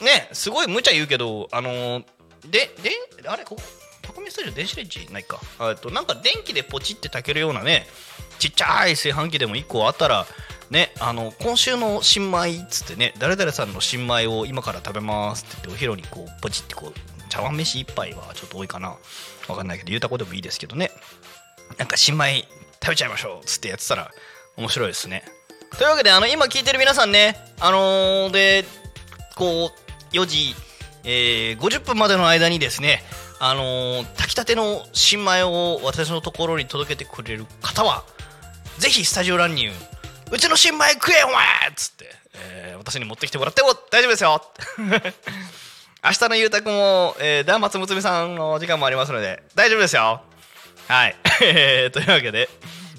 [0.03, 2.05] ねすごい無茶言うけどあのー
[2.49, 2.91] でで
[3.27, 3.61] あれここ
[4.03, 5.39] タコミスタジオ電子レンジないか。
[5.61, 7.87] えっとなんか電気でポチって炊けるようなね
[8.37, 10.27] ちっちゃい炊飯器でも1個あったら
[10.69, 18.95] ねあの今週の新米っつってね誰々さんの新米を今から食べますって言ってお昼にこうポチってこう茶碗飯1杯はちょっと多いかな。
[19.47, 20.91] わかんないけどゆうたこでもいいですけどね。
[21.77, 22.45] なんか新米
[22.81, 24.11] 食べちゃいましょうっつってやってたら
[24.57, 25.23] 面白いですね。
[25.77, 28.65] というわけであの今聞いてる皆さんねあのーで
[29.35, 29.71] こ
[30.11, 30.55] う4時、
[31.03, 33.03] えー50分までの間にですね
[33.39, 38.03] あのー炊きたての新米を私のところに届けてくれる方は
[38.77, 39.71] ぜひスタジオ乱入
[40.31, 41.35] うちの新米食えお前
[41.69, 44.41] っつって、えー私に持ってきてもらっても大丈夫ですよ。
[46.05, 50.21] 明日のゆうたくんも、えー、ダーマツムツミさんの時間もありますので大丈夫ですよ。
[50.87, 51.15] はい。
[51.41, 52.47] え ーというわけで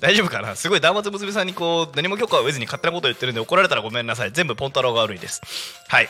[0.00, 0.56] 大丈夫かな？
[0.56, 4.32] すごいダーマツムツミさんにこう何も許可を得ずに勝手なこと言ってるんで怒られたらごめんなさい。
[4.32, 5.40] 全部ポンタロウが悪いです。
[5.86, 6.08] はい。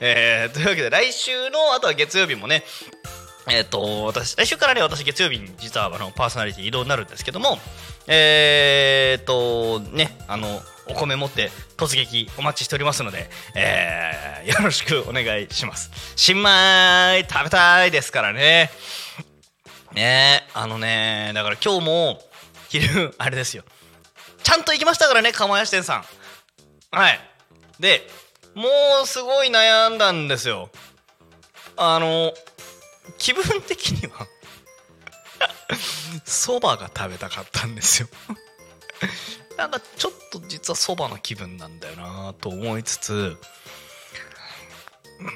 [0.00, 2.62] えー、というわけで来週のあとは月曜日もね
[3.48, 7.58] えっ、と私来週からね私月曜日に実はあのパーソナリティ移動になるんですけども
[8.06, 15.90] えっ、とねあのお米持って突撃お待ちしておりますので、えーよろしくお願いします。
[16.16, 18.70] 新米食べたいですからね。
[19.94, 22.20] ねあのねだから今日も
[22.68, 23.64] 昼あれですよ。
[24.42, 26.04] ちゃんと行きましたからね釜屋支店さん。
[26.94, 27.18] はい。
[27.80, 28.06] で
[28.54, 28.64] も
[29.02, 30.68] うすごい悩んだんですよ。
[31.76, 32.32] あの
[33.18, 34.26] 気分的には
[36.24, 38.08] そばが食べたかったんですよ。
[39.56, 43.12] なんかちょっと実はそばの気分なんだよなと思いつつ
[45.20, 45.30] うん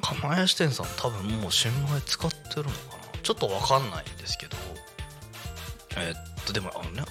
[0.00, 4.56] 釜屋支店さん多分もう新米使ってるのかなちょっとわかんないんですけど
[5.96, 7.02] えっとでもあのね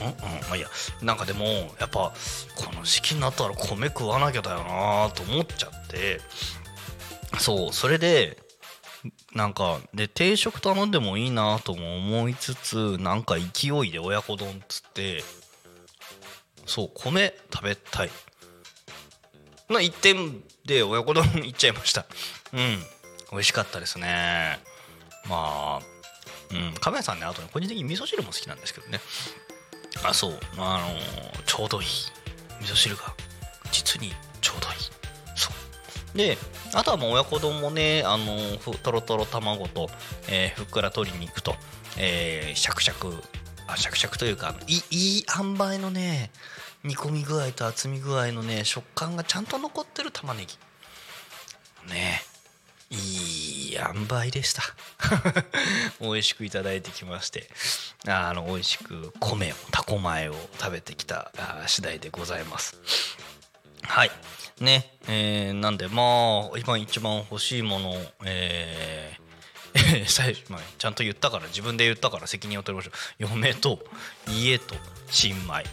[0.00, 0.14] うんうん
[0.48, 0.68] まあいや
[1.02, 1.44] なんかでも
[1.78, 2.12] やっぱ
[2.56, 6.20] この時期になったら米食わなきゃだよなと思っちゃって
[7.38, 8.41] そうそれで
[9.34, 15.24] なんかで定食頼んでもいいなとも思いつつなんか勢いで親子丼っつって
[16.66, 18.10] そう米食べたい。
[19.70, 22.04] の一点で親子丼いっちゃいました。
[22.52, 22.78] うん。
[23.30, 24.58] 美味しかったですね。
[25.28, 25.80] まあ
[26.50, 26.74] うん。
[26.74, 29.00] 亀谷さんねあとね個人的に味噌汁も好きなんですけどね。
[30.04, 30.38] あそう。
[30.58, 31.88] あのちょうどいい。
[32.60, 33.02] 味噌汁が
[33.70, 34.74] 実にちょうどいい。
[36.14, 36.36] で
[36.74, 38.36] あとはもう親子丼もねあの
[38.82, 39.88] とろとろ卵と、
[40.28, 41.54] えーふっくら鶏肉と、
[41.98, 43.22] えーシャクシャク
[43.66, 46.30] あシャクシャクというかいいい塩梅のね
[46.84, 50.58] 煮込み具合と厚み具合のね食感がちゃんと残ってる玉ねぎ。
[51.92, 52.22] ね
[52.90, 54.62] いい塩梅でした。
[56.00, 57.48] 美味しくいただいてきまして。
[58.06, 61.30] あの美味しく米をタコ米を食べてきた
[61.66, 62.76] 次第でございます。
[63.82, 64.10] はい。
[64.62, 67.94] ねえーなんでまあ今一番欲しいもの
[68.24, 69.22] えー
[70.06, 73.32] 最初まあちゃんと言ったから自分で言ったから責任を取りましょう。
[73.40, 73.78] 嫁と
[74.28, 74.74] 家と
[75.10, 75.64] 新米。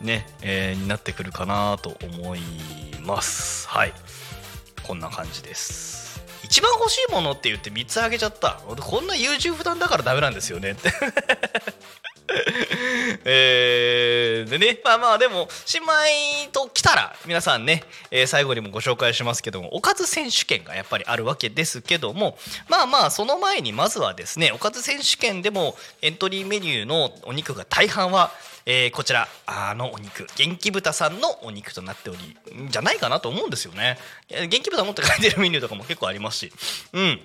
[0.04, 2.40] ね、えーになってくるかなと思い
[3.00, 3.68] ます。
[3.68, 3.92] はい。
[4.82, 6.20] こんな感じです。
[6.42, 8.60] 一番欲しいものって言って3つあげちゃった。
[8.80, 10.72] こんな優柔不断だからダメなんですよね。
[10.72, 10.92] って。
[13.24, 28.30] えーでねまあまあでも新米と来たら皆さんね、えー最後にもご紹介しますけどもおかず選手権がやっぱりあるわけですけどもまあまあその前にまずはですねおかず選手権でもエントリーメニューのお肉が大半は
[28.66, 33.98] えーこちらあのお肉元気豚さんのお肉となっておりんじゃないかなと思うんですよね。
[34.28, 36.52] 元気豚もって書いてるメニューとかも結構ありますし。
[36.92, 37.20] うん。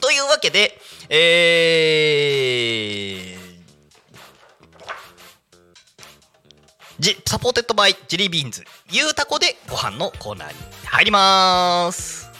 [0.00, 3.43] というわけでえー
[7.04, 8.64] ジ supported by ジェリービーンズ。
[8.90, 10.54] ゆうたこでご飯のコーナーに
[10.86, 12.30] 入ります。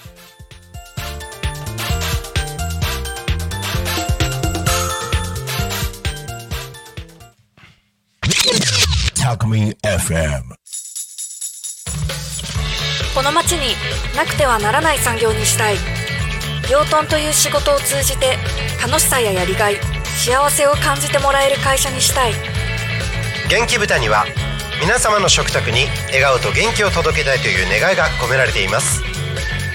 [9.23, 10.43] タコミン FM
[13.15, 13.75] この町に
[14.17, 15.77] なくてはならない産業にしたい。
[16.71, 18.39] 養豚という仕事を通じて
[18.83, 22.33] 楽しさややりがい幸せを感じてもらえる会社にしたい。
[23.51, 24.25] 元気豚には
[24.81, 29.03] 皆様の食卓に笑顔と元気を届けたいという願いが込められています。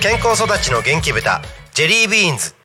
[0.01, 1.41] 健康育ちの元気豚
[1.73, 2.55] ジェリービーンズ。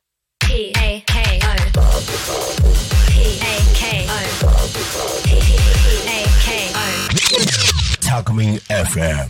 [8.67, 9.29] FM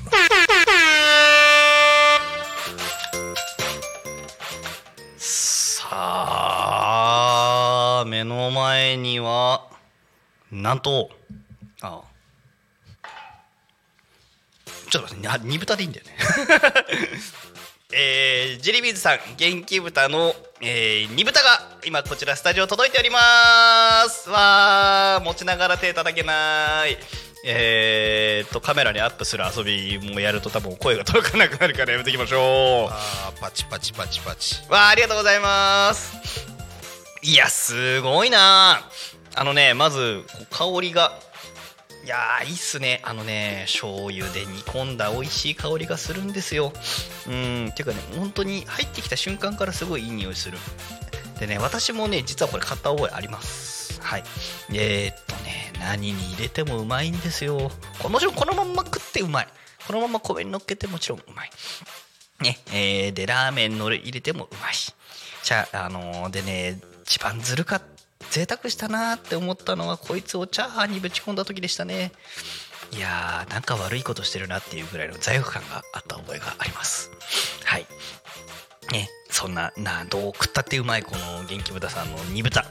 [5.18, 9.68] さあ目の前には
[10.52, 11.10] なんと
[11.82, 12.02] あ
[14.90, 16.14] ちょっと待ってあ煮豚でいいんだよね。
[17.98, 24.30] えー、ジェリービーズさん元気豚の、えー、煮豚が今こちらスタジオ届いております。
[24.30, 26.98] わー持ちながら手叩けない。
[27.48, 32.92] えー、っとカメラにアップする遊びもやると多分声が届かなくなるからやめていきましょう。
[32.92, 34.56] あーパチパチパチパチ。
[34.68, 36.46] わあありがとうございます。
[37.22, 38.82] いやすごいな
[39.36, 41.14] あのねまず香りが
[42.06, 43.02] いやーいいっすね。
[43.04, 46.72] あのね醤油で煮込んだ美味しい香りがするんですよ。
[47.28, 50.60] うんていうかね本当に入ってきた瞬間からすごいいい匂いする。
[51.40, 54.00] でね私もね実はこれ買った覚えあります。
[54.02, 54.24] はい。
[54.72, 57.72] えー、っとね何に入れてもうまいんですよ。
[58.08, 59.48] もちろんこのまんま食ってうまい。
[59.88, 61.50] このまま米に乗っけてもちろんうまい。
[62.42, 64.74] ねえーでラーメンの入れてもうまい
[65.44, 67.95] じゃあ、あのーでね一番ずるかった
[68.32, 72.12] 贅沢したなって思ったのはこいつをチャーハンにぶち込んだ時でしたね。
[72.92, 77.12] いやーなんか悪いことしてるなっていうぐらいの罪悪感があった覚えがあります。
[77.64, 77.86] はい。
[78.92, 82.66] ねそんななどう食ったってうまいこの元気豚さんの煮豚。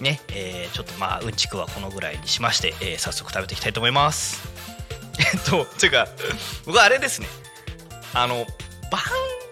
[0.00, 4.42] ねえーちょっとまあうんちくはこのぐらいにしまして、えー早速食べていきたいと思います。
[5.18, 6.08] えっとていうか
[6.66, 7.28] 僕はあれですね。
[8.12, 8.46] あの
[8.90, 9.00] 番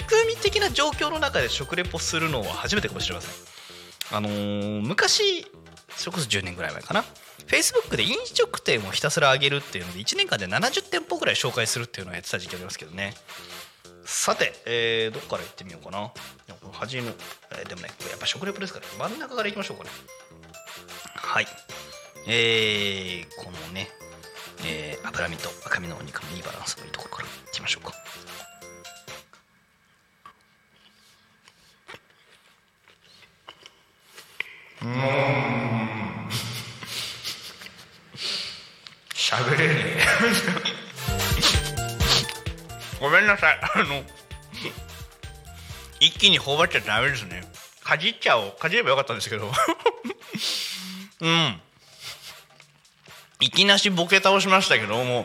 [0.09, 3.31] 組的な状況の中で食レポするのは初めてかもしれません。
[4.13, 5.47] あのー昔
[5.97, 7.05] それこそ10年ぐらい前かな。
[7.47, 13.15] Facebook で飲食店をひたすら上げるっていうので1年間で70店舗ぐらい紹介するっていうのをやってた時期ありますけどね。
[14.05, 16.13] さて、えーどっから行ってみようかな。
[16.73, 17.13] 端の、
[17.53, 19.91] えーでもねやっぱ食レポですから真ん中から行きましょうかね。
[21.15, 21.47] はい。
[22.27, 23.89] えー、このね、
[24.67, 27.93] えー脂身と赤身のお肉のいいバランスのいいところからいきましょうか。
[39.15, 40.01] しゃべれねえ。
[43.01, 43.61] ごめんなさい。
[43.75, 44.03] あの
[46.01, 47.43] 一気に頬張っちゃダメですね。
[47.85, 48.55] かじっちゃおう。
[48.59, 49.51] かじればよかったんですけど。
[51.21, 51.61] うん。
[53.41, 55.25] いきなしボケ倒しましたけども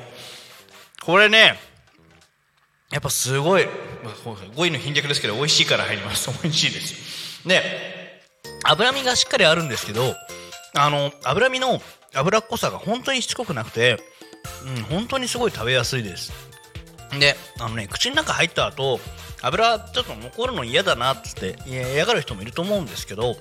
[1.03, 1.57] これね
[2.91, 3.65] やっぱすごい。
[4.03, 4.53] まあそうですね。
[4.55, 6.29] 語彙の貧弱ですけど美味しいから入ります。
[6.43, 7.47] 美味しいです。
[7.47, 8.02] で
[8.63, 10.15] 脂身がしっかりあるんですけど
[10.75, 11.81] あの脂身の
[12.13, 13.99] 脂っこさが本当にしつこくなくて
[14.65, 16.31] うん、本当にすごい食べやすいです。
[17.19, 18.99] であのね口の中入った後
[19.41, 23.35] 油ちょっと残るの嫌だなっつって嫌がる人もいると思うんですけど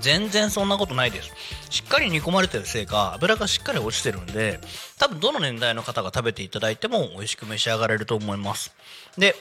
[0.00, 1.30] 全然そんなことないです。
[1.70, 4.60] しっかり煮込まれてるせいか油がしっかり落ちてるんで
[4.98, 8.74] 多分どの年代の方が食べていただいても美味しく召し上がれると思います。
[9.16, 9.34] で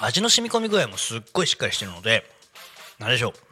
[0.00, 2.24] 味の染み込み具合もすっごいしっかりしてるので
[2.98, 3.45] 何でしょう。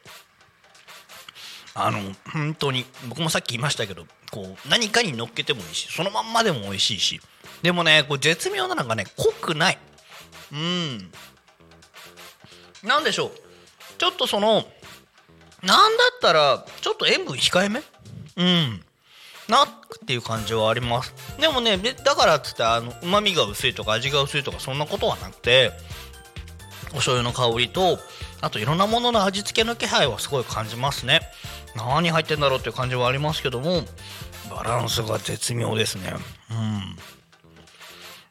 [1.75, 2.01] あの
[2.33, 7.21] 本当に僕もさっき言いましたけどこう何かに乗っけてもいいしそのまんまでも美味しいし
[7.63, 9.79] でもねこう絶妙なのがね濃くない。
[10.53, 11.11] うん。
[12.85, 13.31] なんでしょう。
[13.99, 14.65] ちょっとその
[15.63, 17.83] なんだったらちょっと塩分控えめ？
[18.37, 18.85] うん。
[19.49, 19.69] なっ
[20.07, 21.15] ていう感じはあります。
[21.41, 22.63] でもねだからっつって
[23.03, 25.73] うまみが薄いとか味が薄いとかそんなことはなくて
[26.95, 27.99] お醤油の香りと
[28.41, 31.21] あといろんなものの味付けの気配はすごい感じますね。
[31.77, 33.83] 何入ってんだろうっていう感じはありますけども
[34.49, 36.15] バランスが絶妙ですね。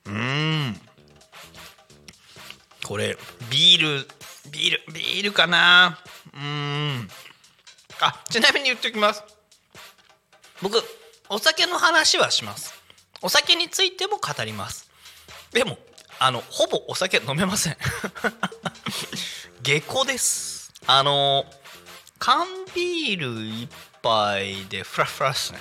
[0.08, 0.14] うん。
[0.14, 0.82] うん。
[2.86, 3.18] これ
[3.52, 4.08] ビール
[4.52, 6.00] ビールビールかな？
[6.34, 7.08] うん。
[8.02, 9.24] あちなみに言っておきます。
[10.62, 10.82] 僕
[11.30, 12.74] お酒の話はします。
[13.22, 14.90] お酒についても語ります。
[15.52, 15.78] でも
[16.24, 17.76] あのほぼお酒飲めません。
[19.62, 20.72] 下戸です。
[20.88, 21.44] あの
[22.18, 23.70] 缶ビール一
[24.02, 25.60] 杯でフラフラっすね。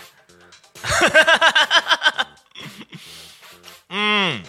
[3.90, 4.44] うん。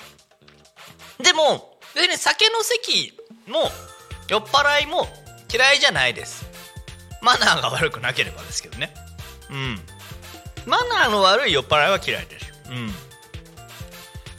[1.23, 3.71] でも別に酒の席も
[4.27, 5.07] 酔っ払いも
[5.51, 6.45] 嫌いじゃないです。
[7.23, 8.93] マナーが悪くなければですけどね。
[9.49, 9.79] うん。
[10.67, 12.53] マナーの悪い酔っ払いは嫌いです。
[12.69, 12.93] うん。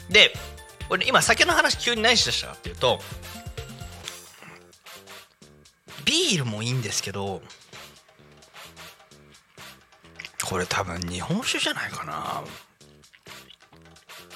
[0.09, 0.31] で
[0.89, 2.99] 俺今酒の話急に何しだしたかっていうと
[6.05, 7.41] ビールもいいんですけど
[10.43, 12.43] これ多分日本酒じゃないかな。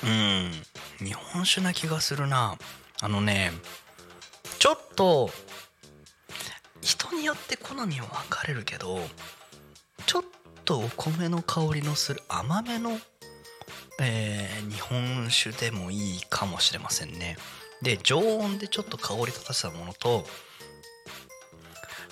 [0.01, 0.51] うん
[1.05, 2.57] 日本酒な気がするな。
[3.01, 3.51] あのね
[4.57, 5.29] ちょっと
[6.81, 8.99] 人によって好みは分かれるけど
[10.05, 10.23] ちょっ
[10.65, 12.97] とお米の香りのする甘めの、
[14.01, 17.37] えー日本酒でもいいかもしれませんね。
[17.81, 20.25] で常温でちょっと香り立たせたものと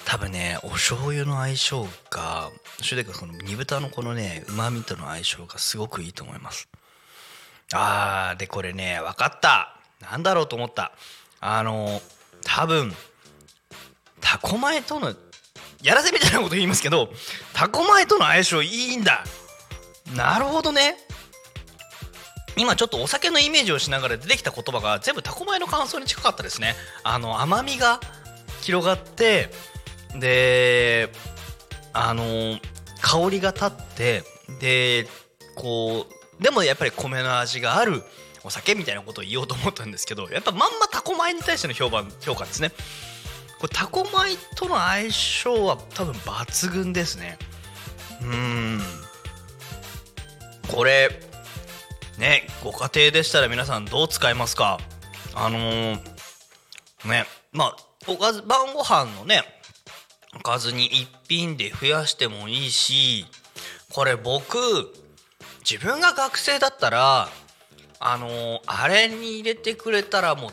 [0.06, 6.70] 多分ねお醤油の相性が醤油でこの煮豚のこのねうまみとの相性がすごくいいと思います。
[7.74, 9.74] あーでこれね分かった。
[10.00, 10.94] なんだろうと思った。
[11.40, 12.02] あの
[12.46, 12.94] 多分
[14.22, 15.14] タコ米との
[15.84, 17.10] やらせみたいなこと言いますけど
[17.54, 19.24] タコ米との相性いいんだ。
[20.16, 20.98] なるほどね。
[22.58, 26.76] 今ちょっとお酒のイメージをしながら出てきた言葉が全部タコ米の感想に近かったですね。
[27.04, 28.00] あの甘みが
[28.62, 29.50] 広がって
[30.20, 31.10] で
[31.94, 32.60] あの
[33.02, 34.24] 香りが立って
[34.60, 35.08] で
[35.56, 36.06] こ
[36.40, 38.04] うでもやっぱり米の味がある
[38.44, 42.72] お酒みたいなことを言おうと思ったんですけどやっぱまんまタコ米に対しての評判評価ですね。
[43.60, 47.38] これタコ米との相性は多分抜群ですね。
[48.22, 48.82] うん。
[50.68, 51.10] これ
[52.18, 54.80] ねご家庭でしたら皆さんどう使いますか？
[55.36, 55.96] あのー
[57.06, 57.76] ねまあ
[58.08, 59.44] おかず晩ご飯のね
[60.36, 63.26] おかずに一品で増やしてもいいし
[63.92, 64.58] これ僕
[65.70, 67.30] 自分が学生だったら
[68.00, 70.50] あのーあれに入れてくれたらも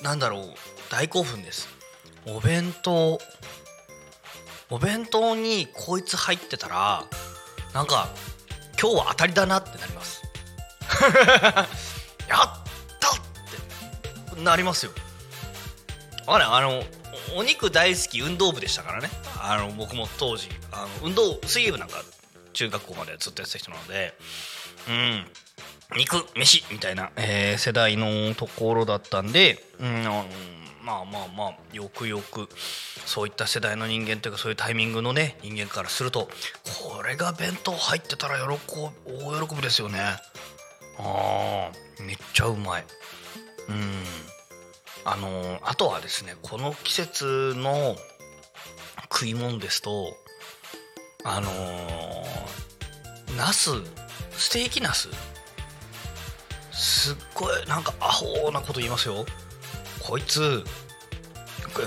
[0.00, 0.54] うなんだろう
[0.90, 1.68] 大興奮です。
[2.26, 3.18] お弁当
[4.68, 7.04] お弁当にこいつ入ってたら
[7.72, 8.08] なんか
[8.80, 10.15] 今日は当たりだなってなります。
[12.28, 12.50] やっ
[13.00, 14.92] たってなりますよ。
[16.26, 16.82] あれあの
[17.34, 19.10] お肉大好き運動部でしたからね。
[19.40, 22.02] あの僕も当時あの運動水泳部なんか
[22.52, 24.14] 中学校までずっとやってた人なので
[24.88, 25.30] うん。
[25.94, 30.26] 肉飯みたいな、えー世代のところだったんで、うん、あの
[30.82, 32.48] まあまあまあよくよく
[33.06, 36.28] そういった世代の人間というかそういうタイミングのね人間からすると
[36.88, 39.98] これが弁当入ってたら喜ぶ大喜びですよね。
[40.98, 42.84] あーめっちゃうまい。
[43.68, 44.02] うん。
[45.04, 47.96] あのあとはですねこの季節の
[49.02, 50.16] 食い物ですと
[51.22, 51.50] あの
[53.36, 53.70] ナス
[54.32, 55.08] ステーキナス。
[56.72, 59.24] すっごいなんかアホなこと言いますよ。
[60.00, 60.64] こいつ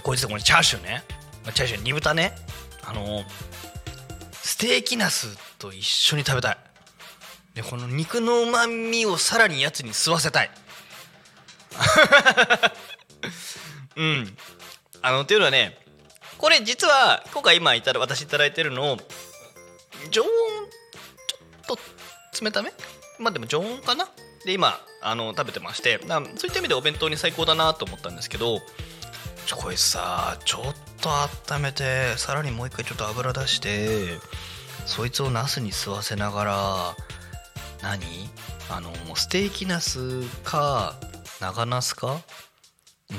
[0.04, 1.04] こいつこれチャーシューね。
[1.54, 2.34] チャーシュー煮豚ね。
[2.84, 3.24] あの
[4.32, 6.58] ステーキナスと一緒に食べたい。
[7.60, 10.52] でこの肉のうまみをさらにやつに吸わせたい。
[13.98, 14.38] うん。
[15.02, 15.78] あのっていうのはね
[16.38, 18.98] これ実は今回今いただ私いただいてるの
[20.10, 20.30] 常温
[21.28, 21.78] ちょっと
[22.46, 22.72] 冷ため？
[23.18, 24.08] まあでも常温かな？
[24.46, 26.00] で今あの食べてまして。
[26.08, 28.62] そういった意味でお弁当に最高だなと思ったんですけど
[29.46, 31.10] ちょこれさちょっと
[31.54, 34.18] 温めてさらにもう一回ちょっと油出して
[34.86, 36.96] そいつをナスに吸わせながら
[37.82, 38.02] 何？
[38.70, 40.96] あのもうステーキナスか
[41.40, 42.22] 長ナスか？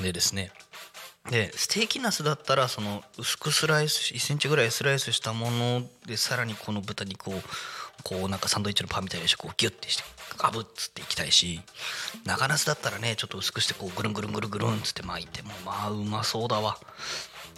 [0.02, 0.52] でですね。
[1.30, 7.34] でステーキナスだったらその薄くスライス1センチぐらいスライスしたものでさらにこの豚肉を
[8.02, 10.02] こうなんかサンドイッチのパンみたいにしてこうギュッてして
[10.38, 11.60] ガブッつっていきたいし
[12.24, 16.78] 長ナスだったらねちょっと薄くしてこうぐるんぐるんぐるんぐるんつって巻いてもまあうまそうだわ。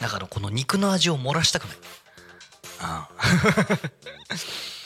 [0.00, 1.76] だからこの肉の味を漏らしたくない。
[2.80, 3.22] ああ。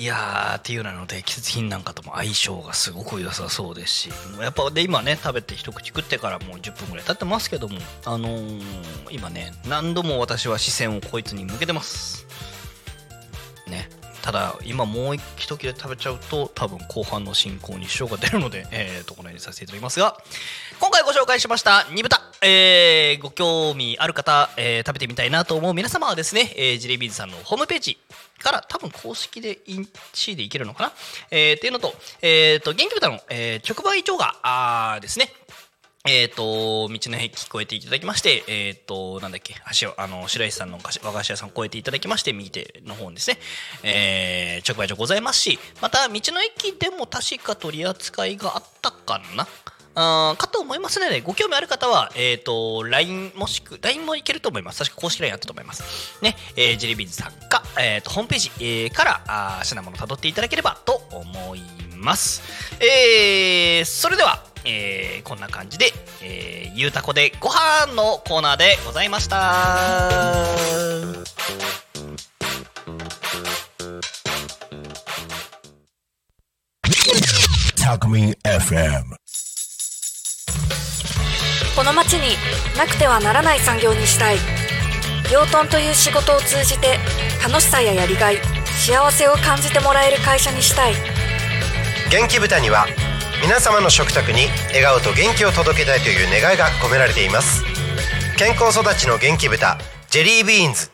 [0.00, 7.76] いやーっていうなので季節品なんかとも相性がすごく良さそうですしやっぱで今ね食べて一口食ってからもう10分ぐらい経ってますけども
[8.06, 8.62] あのー
[9.10, 12.26] 今ね何度も私は視線をこいつに向けてます。
[13.68, 13.90] ね。
[14.22, 20.16] ただ今もう一切れ食べちゃうと多分後半の進行に支障が出るので、えー、とこのようにさせていただきますが
[20.78, 27.98] 今回ご紹介しました煮豚、えーご興味ある方、えー食べてみたいなと思う皆様はですね、えージレビーズさんのホームページ
[28.42, 30.92] から多分公式で1位でいけるのかな、
[31.30, 35.32] えーっていうのと,、えー、と元気豚の、えー直売所があですね。
[36.06, 43.36] えっ、と、道の駅越えていただきまして、えっ、と、なんだっけ、橋、あの、白石さんの和菓子屋さん越えていただきまして、右手の方にですね、
[43.82, 49.46] えー直売所ございますし、また、道の駅でも確か取り扱いがあったかな？
[50.36, 54.78] かと思いますので、ご興味ある方は、えっ、と、LINE もしく、LINE もいけると思います。
[54.78, 56.18] 確か公式 LINE あったと思います。
[56.22, 61.60] ね、えージェリビーズさんか、えっ、と、ホームページ、えーから、あ品物を辿っていただければと思い
[61.96, 62.42] ます。
[62.80, 65.92] えーそれでは、えーこんな感じで、
[66.22, 69.40] えーゆうたこでご飯のコーナーでございました。
[77.76, 79.16] Talkme FM.
[81.80, 82.36] この町に
[82.76, 84.36] なくてはならない産業にしたい。
[85.32, 86.98] 養豚という仕事を通じて
[87.42, 90.92] 楽しさややりがい幸せを感じてもらえる会社にしたい。
[92.10, 92.86] 元気豚には
[93.42, 97.64] 皆様の食卓に笑顔と元気を届けたいという願いが込められています。
[98.36, 99.78] 健康育ちの元気豚
[100.10, 100.90] ジェリービーンズ。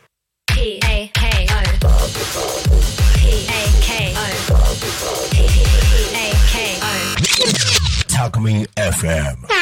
[8.07, 9.56] Talkme FM.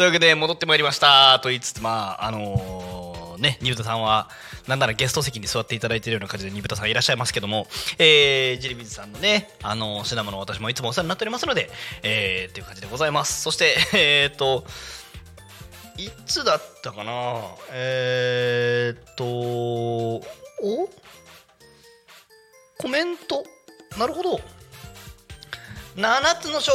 [0.00, 1.38] というわけで戻ってまいりました。
[1.42, 4.30] と言いつつまああのねニブタさんは
[4.66, 7.66] なんならゲスト席に座っていただいているような感じでニブタさんいらっしゃいますけども、
[7.98, 11.68] えー、ジリビズさんのねあの品物私もいつもお世話になっておりますので
[12.02, 13.42] えー、っていう感じでございます。
[13.42, 14.64] そしてえっ、と
[15.98, 17.42] いつだったかな？
[17.70, 20.22] えー、っとお？
[22.78, 23.44] コメント？
[23.98, 24.40] なるほど。
[25.96, 26.72] 7つの召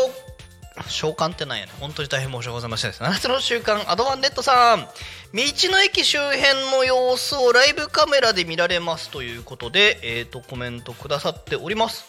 [0.88, 4.80] 召喚ってなんやね本当に大変申し訳ございませんです7つの習慣アドワンネットさん。
[4.82, 4.88] 道
[5.34, 12.06] の駅周辺の様子をライブカメラで見られますということで、えー、とコメントくださっております。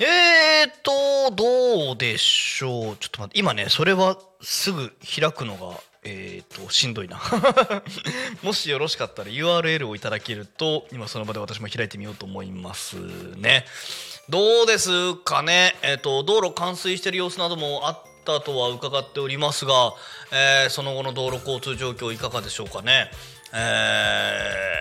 [0.00, 2.96] えーとどうでしょう。
[2.96, 7.20] ちょっと待って今ねそれはすぐ開くのがえー、としんどいな。
[8.42, 12.96] もしよろしかったら URL をいただけると今その場で私も開いてみようと思います
[13.36, 13.64] ね。
[14.30, 19.92] どうですかね、えー、と道路冠水している様子などもあったとは伺っておりますが、
[20.32, 23.10] えーその後の道路交通状況いかがでしょうかね？
[23.52, 24.80] え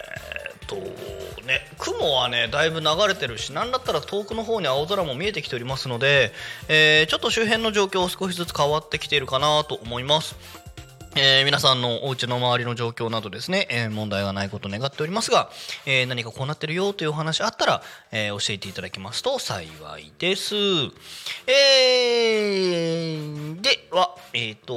[0.66, 0.76] ー、と
[1.46, 6.32] ね雲はねだいぶ流れてるしなんだったら遠くの方に青空も見えてきておりますので、
[6.70, 10.38] えーちょっと周辺の状況少しずつ変わってきているかなと思います。
[11.16, 15.52] えー皆さんのお家の周りの状況などですね、えー問題がないことを願っておりますが、
[15.86, 19.64] えー何かこうなってるよというお話あったら、え教えていただけますと幸
[20.00, 20.56] いです。
[21.46, 23.20] え
[23.62, 24.74] では、えっ、と、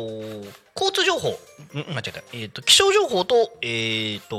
[0.77, 4.37] 交通情報、ん間違えた、えっ、と、気象情報と、えっ、と、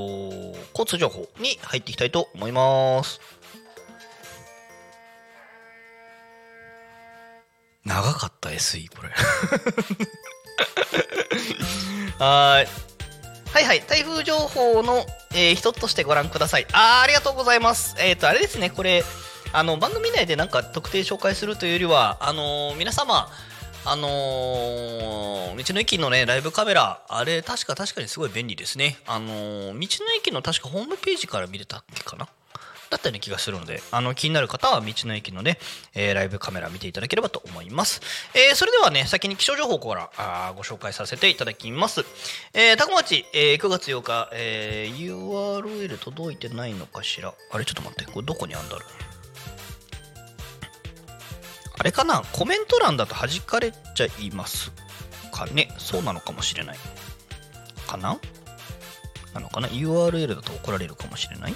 [0.78, 3.20] 交通情報に入っていきたいと思います。
[7.84, 9.10] 長かった SE これ。
[12.20, 12.88] はい。
[13.54, 13.82] はいはい。
[13.88, 16.68] 台風情報の、えー一つとしてご覧ください。
[16.74, 17.96] あーありがとうございます。
[18.00, 19.04] えっ、と、あれですね、これ、
[19.54, 23.32] あの、番組内でなんか特定紹介するというよりは、あのー皆様、
[23.86, 28.98] あのー道の駅のね、ライブカメラ、あれ、確か確かにすごい便利ですね。
[29.08, 32.28] あのー道の駅の確かホームページから見れたっけかな。
[32.90, 35.58] だったような気がするのであの気になる方は道の駅のね、
[35.94, 38.02] えーライブカメラ見ていただければと思います、
[38.34, 42.06] えーそれではね先に気象情報からあご紹介させていただきます、
[42.54, 47.34] えー、タコ町、えー9月8日、えー URL 届いてないのかしら？
[47.52, 47.66] あれ？
[47.66, 48.82] ちょっと待ってこれどこにあんだろう
[51.80, 52.24] あれかな？
[52.32, 54.72] コメント欄だと弾かれちゃいます
[55.32, 55.70] かね？
[55.78, 56.78] そうなのかもしれない。
[57.86, 58.18] かな？
[59.34, 61.54] なのかな ?URL だと怒られるかもしれない？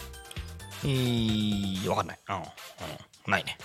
[0.84, 2.19] えー、わかんない。
[2.29, 2.43] うん、うん、
[3.27, 3.57] ないね。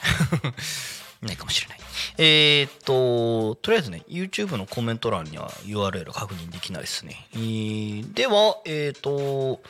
[1.23, 1.79] ないかもしれない。
[2.19, 7.29] えーっと、とりあえずね、YouTube のコメント欄には URL 確認できないですね。
[7.35, 9.61] えーでは、えーっと、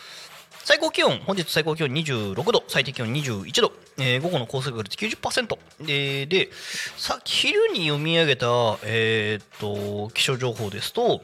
[0.65, 5.59] 最高気温、本日最高気温26度、最低気温21度、えー午後の降水確率90%。
[5.87, 6.51] で、で
[6.97, 8.47] さっき昼に読み上げた、
[8.83, 11.23] えーっと、気象情報ですと、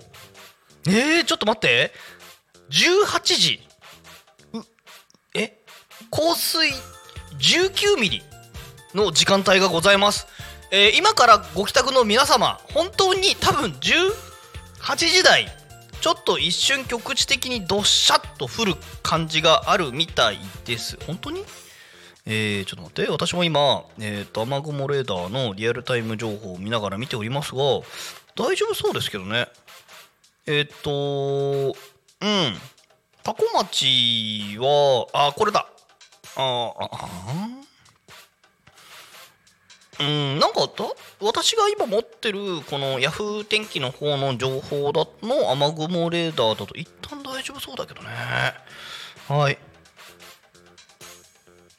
[0.86, 1.92] えー、ちょっと待って、
[2.70, 3.62] 18時、
[6.14, 6.68] 降水
[7.38, 8.22] 19ミリ
[8.94, 10.26] の時間帯がございます。
[10.70, 14.10] えー今からご帰宅の皆様、本当に多分18
[14.96, 15.46] 時台、
[16.02, 20.98] ちょっと一瞬局地的にどっしゃっと降る感じがあるみたいです。
[21.06, 21.46] 本当に？
[22.26, 27.62] えー、ちょっと待って、私も今、えー、と雨雲レーダーのリアルタイム情報を見ながら見ておりますが、
[28.36, 29.48] 大丈夫そうですけどね。
[30.46, 32.54] えっ、と、うん。
[33.22, 35.68] タコ町は、あ、これだ。
[36.36, 37.48] ああ、
[40.00, 40.68] うん、なんかだ
[41.20, 48.08] 私が今持ってるこのヤフー天気の方の情報だの雨雲レーダーだと一旦大丈夫そうだけどね。
[49.28, 49.58] はい。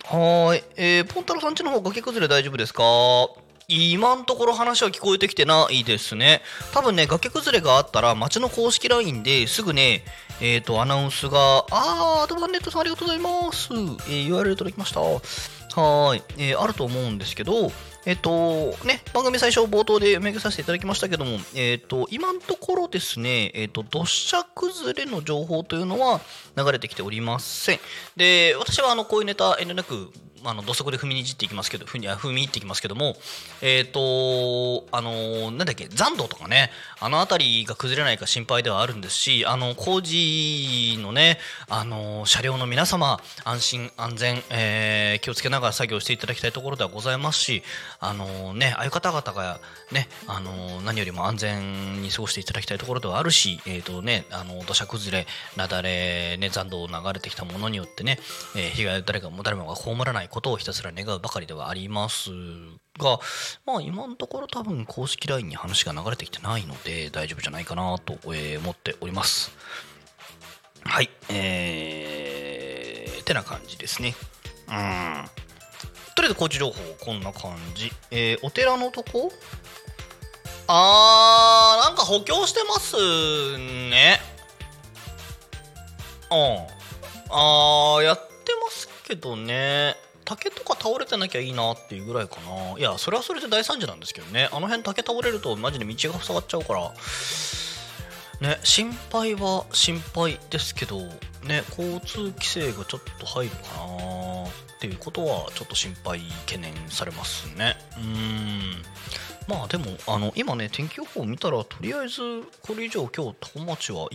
[0.06, 2.84] はーい、えー、ポンタロさんちの方崖崩れ大丈夫ですか？
[3.68, 6.42] 今のところ話は聞こえてきてないですね。
[6.74, 10.04] 多分ね崖崩れがあったら町の公式 LINE ですぐね
[10.42, 15.00] えっ、とアナウンスがあーアドバンネットさんありがとうございます、えー、URL 届きました。
[15.02, 17.72] はーい、えーあると思うんですけど
[18.06, 26.20] えっ、とね番組最初冒頭で読み上げさせていただきましたけどもえっ、と今のところですねえっ、と土砂崩れの情報というのは
[26.58, 27.80] 流れてきておりません。
[28.18, 30.12] で私はあのこういうネタ遠慮なく
[30.46, 33.16] あの土足で踏みにじっていきますけど踏み踏み入っていきますけども
[33.62, 41.40] えっ、とあのなんだっけ残土とかねあの辺りが崩れないか心配ではあるんですしあの工事のね
[41.70, 47.64] あの車両の皆様安心安全、えー気をつけながら作業していただきたいところではございますし
[48.00, 49.60] あのねああいう方々が
[49.92, 58.20] ねあの何よりも安全に過ごしていただきたいところではあるしえっ、とねあの土砂崩れ雪崩ね残土を流れてきたものによってね、
[58.56, 62.32] えー被害を誰かも誰もが被らないことをひたすら願うばかりではあります
[62.98, 63.20] が
[63.68, 69.52] まあ今のところ多分公式 LINE に話が流れてきてないので大丈夫じゃないかなと、思っております。
[70.84, 74.16] はいえー、てな感じですね。
[74.68, 75.26] うん。
[76.16, 77.92] とりあえず高知情報こんな感じ。
[78.10, 79.32] えーお寺のとこ？
[80.68, 82.96] あーなんか補強してます
[83.60, 84.20] ね。
[86.32, 86.38] うん。
[87.30, 89.96] あーやってますけどね。
[90.26, 92.78] 竹とか倒れてなきゃいいなっていうぐらいかな。
[92.78, 94.50] いやそれはそれで大惨事なんですけどね。
[94.52, 96.92] あの辺竹倒れるとマジで道が塞がっちゃうから。
[98.42, 101.00] ね心配は心配ですけど
[101.46, 107.78] ね交通規制がちょっと入るかなっていうことはちょっと心配懸念されますね。
[107.98, 108.84] うん。
[109.48, 112.22] まあでもあの今ね天気予報見たらとりあえず
[112.62, 114.10] これ以上今日多古町は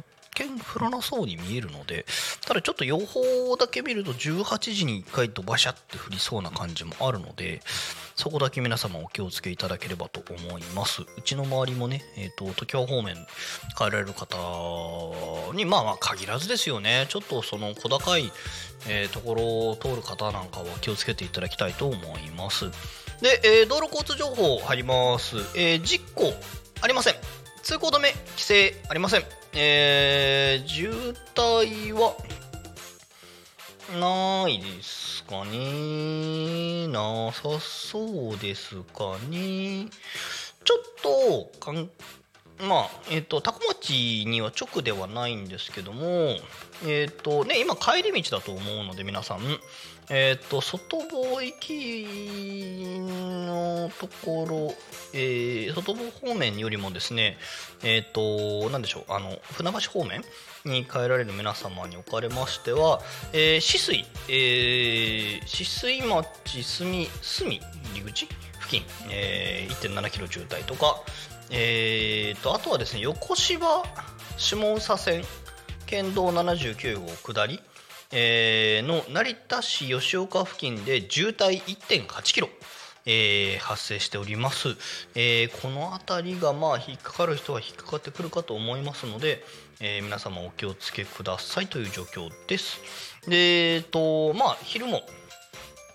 [0.46, 2.04] 見降らなそうに見えるので
[2.46, 7.60] ただちょっと予報だけ見ると18時に1回ドバシャって降りそうな感じもあるので
[8.18, 11.02] そこだけ皆様お気をつけいただければと思います。
[11.02, 13.14] うちの周りもね、えー、と時は方面
[13.76, 17.06] 帰られる方にまあまあ限らずですよね。
[17.08, 18.32] ちょっとその小高い、
[18.88, 22.70] えーところを通る方なんかは気をつけていただきたいと思います。
[23.22, 26.34] で、えー道路交通情報入ります、えー事故
[26.80, 27.14] ありません。
[27.62, 29.22] 通行止め規制ありません。
[29.54, 32.14] えー渋滞は
[33.98, 36.88] ないですかね。
[36.88, 39.86] なさそうですかね。
[40.64, 41.90] ちょっと関
[42.60, 46.36] まあえっ、と多古町には直ではないんですけども
[46.86, 49.40] えっ、とね今帰り道だと思うので皆さん。
[50.10, 54.74] えっ、と外房行きのところ、
[55.12, 57.36] えー外房方面よりもですね
[57.82, 60.22] えっ、となんでしょうあの船橋方面
[60.64, 63.00] に帰られる皆様におかれましては、
[63.34, 67.60] えー、止水、えー、止水町住住入
[67.94, 68.36] り口付
[68.68, 71.00] 近、えー、1.7キロ渋滞とか、
[71.50, 73.82] えー、とあとはですね横芝
[74.36, 75.22] 下宇佐線
[75.86, 77.60] 県道79号下り
[78.10, 82.48] えーの成田市吉岡付近で渋滞1.8キロ、
[83.04, 84.68] えー発生しております、
[85.14, 89.44] えーこの辺りがまあ引っかかる人は引っかかってくるかと思いますので、
[89.80, 92.80] えー皆様お気をつけくださいという状況です。
[93.28, 95.02] でえっとまあ昼も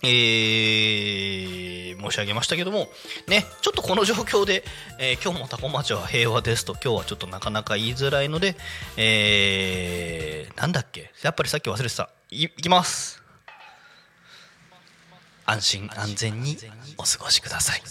[0.04, 1.74] えー
[2.04, 2.90] 申し上げましたけども、
[3.28, 4.66] ね、ちょっとこの状況で、
[5.00, 8.58] えー今日もタコ町は平和ですと、今日はちょっとなかなか言いづらいので、
[8.98, 13.24] えーなんだっけ、やっぱりさっき忘れてた、いいきます。
[15.46, 16.58] 安心安全に
[16.98, 17.82] お過ごしください。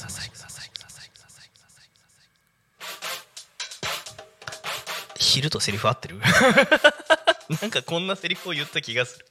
[5.18, 6.18] 昼とセリフ合ってる？
[7.62, 9.26] なんかこんなセリフを言った気がする。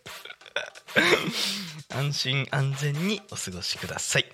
[1.94, 4.26] 安心安全にお過ごしください。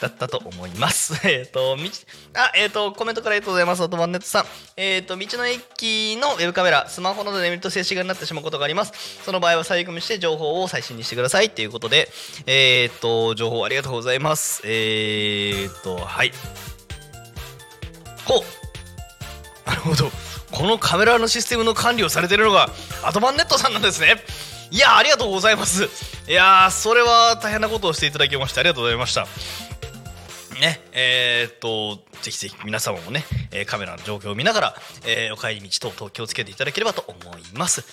[0.00, 1.14] だったと思います。
[1.28, 1.90] えっ、と、み、
[2.34, 3.82] あ、えっ、と、コメントからありがとうございます。
[3.82, 4.46] オトバンネットさん。
[4.76, 8.92] えっ、と、道の駅のウェブカメラ、スマホなどで見ると静止画になってしまうことがあります。
[9.24, 11.50] その場合は再組みして情報を最新にしてください。
[11.50, 12.10] ということで、
[12.46, 14.62] えっ、と、情報ありがとうございます。
[14.64, 16.32] えっ、と、はい。
[18.24, 19.68] ほう。
[19.68, 20.10] なるほど。
[20.52, 22.70] このカメラのシステムの管理をされているのが
[23.04, 24.16] アドバンネットさんなんですね。
[24.76, 25.88] いやありがとうございます。
[26.28, 29.26] いやそれは大変なことをしていただきましてありがとうございました。
[30.60, 34.74] ねえーっとぜひぜひ皆様もね、えカメラの状況を見ながら、
[35.06, 37.84] えーお帰り道等々気をつけていただければと思います。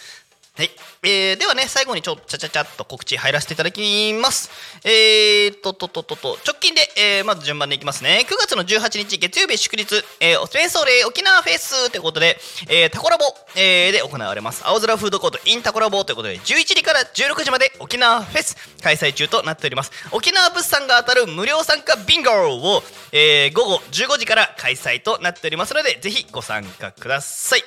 [0.56, 0.70] はい、
[1.02, 4.52] えーではね最後にちょっとちゃちゃちゃっと告知入らせていただきます。
[4.84, 8.24] えーととととと直近で、えーまず順番でいきますね。
[8.30, 12.38] 9月の18日月曜日祝日、えー、おスペースオレ沖縄フェスということで、
[12.70, 13.26] えータコラボ、
[13.56, 14.62] えーで行われます。
[14.64, 19.92] 青空フードコート in タコラボということで11時から16時まで沖縄フェス開催中となっております。
[20.12, 27.64] 沖縄物産が当たる無料参加ビンゴを、えー午後15時から開催となっておりますのでぜひご参加ください。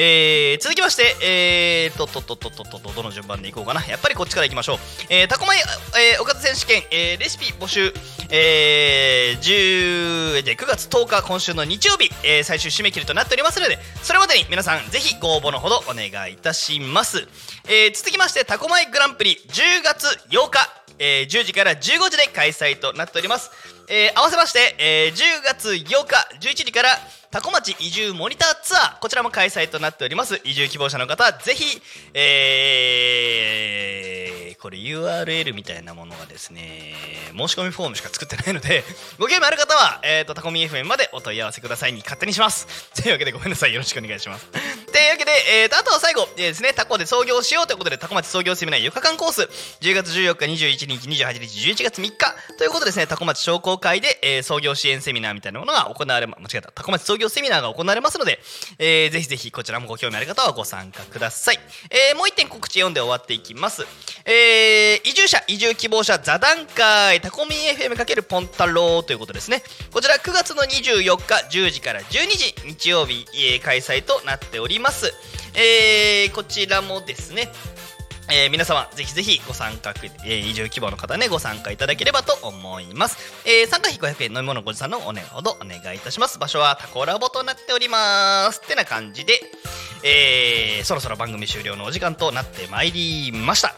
[0.00, 3.84] えー続きまして、えー、とととととととどの順番でいこうかな。
[3.84, 4.78] やっぱりこっちからいきましょう、
[5.10, 7.92] えー、タコマイ、えーおかず選手権、えーレシピ募集、
[8.30, 17.26] えー10で9月10日今週の日曜日、えー最終締め切りとなっておりますのでそれまでに皆さんぜひご応募のほどお願いいたします、
[17.68, 20.68] えー続きましてタコマイグランプリ10月8日
[21.00, 21.78] えー10時から15
[22.08, 23.50] 時で開催となっております、
[23.90, 26.90] えー合わせまして、えー10月8日11時から
[27.30, 30.40] タコ町移住モニターツアーこちらも開催となっております。
[30.44, 31.80] 移住希望者の方はぜひ、
[32.14, 34.28] えー
[34.60, 36.94] これ URL みたいなものがですね
[37.36, 38.82] 申し込みフォームしか作ってないので
[39.16, 42.66] ご興味ある方は、えー、とタコミ FM までお問い合わせくださいに勝手にします。
[43.00, 43.72] というわけでごめんなさい。
[43.72, 44.46] よろしくお願いします。
[44.92, 49.42] というわけで、えーとあとは最後、えーですねタコで創業しようということでタコ町創業セミナー4日間コース
[49.80, 56.72] 10月14日21日28日11月3日ということでですねタコ町商工会で、えー創業支援セミナーみたいなものが行われま間違えた。
[56.72, 58.40] タコ町創業セミナーが行われますので、
[58.78, 61.58] えーぜひぜひこちらもご興味ある方はご参加ください、
[61.90, 63.86] えーもう一点告知読んで終わっていきます、
[64.24, 69.62] えー移住者移住希望者座談会タコミン FM× ポンタローということですね。
[69.92, 75.12] こちら9月の24日10時から12時日曜日、えー開催となっております、
[75.54, 77.50] えーこちらもですね
[78.30, 83.16] えー皆様ぜひぜひご参加、えー移住希望の方ねご参加いただければと思います、
[83.46, 86.38] えー参加費500円飲み物ご持参のお値ほどお願いいたします。
[86.38, 88.60] 場所はタコラボとなっております。
[88.64, 89.40] ってな感じで、
[90.04, 93.74] えーそろそろ番組終了のお時間となってまいりました。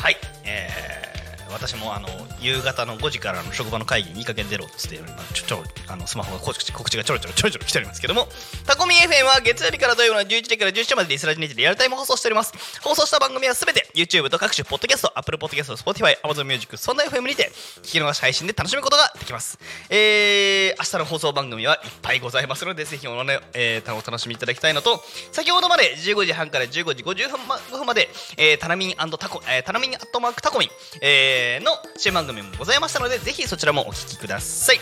[0.00, 1.17] はいえー
[1.50, 2.08] 私もあの
[2.40, 4.98] 夕方の5時からの職場の会議にいい加減出ろっつって
[5.34, 8.28] ちょちょあのスマホが告知告知がちょろちょろちょろちょろ来ておりますけども
[8.66, 12.52] タコミ FM は月曜日から土曜日の11時から17時までリスラジネットでリアルタイム放送しております。
[12.82, 17.50] 放送した番組はすべて YouTube と各種ポッドキャスト Apple Podcast Spotify Amazon Music そんな FM にて
[17.82, 19.58] 聞き逃し配信で楽しむことができます。
[19.90, 30.68] えー、明日の放送番組はいっぱいございますのでぜひお,、ねえー、お楽しみいただきたいのと先ほどまで15時半から15時55分ま5分まで、えー、タナミンタコ、えー、タナミンアットマークタコミン、
[31.00, 34.80] えー、の新番組もございましたのでぜひそちらもお聞きください。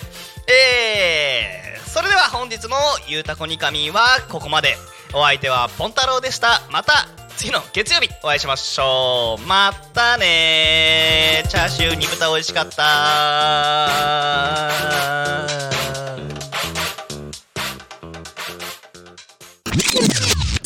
[0.49, 2.77] えー、それでは本日の
[3.09, 4.77] ゆうたこにかみはここまで。
[5.15, 6.63] お相手はポンタロウでした。
[6.71, 9.47] また次の月曜日お会いしましょう。
[9.47, 12.77] またねチャーシュー煮豚美味しかった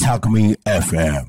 [0.03, 1.27] タコミン FM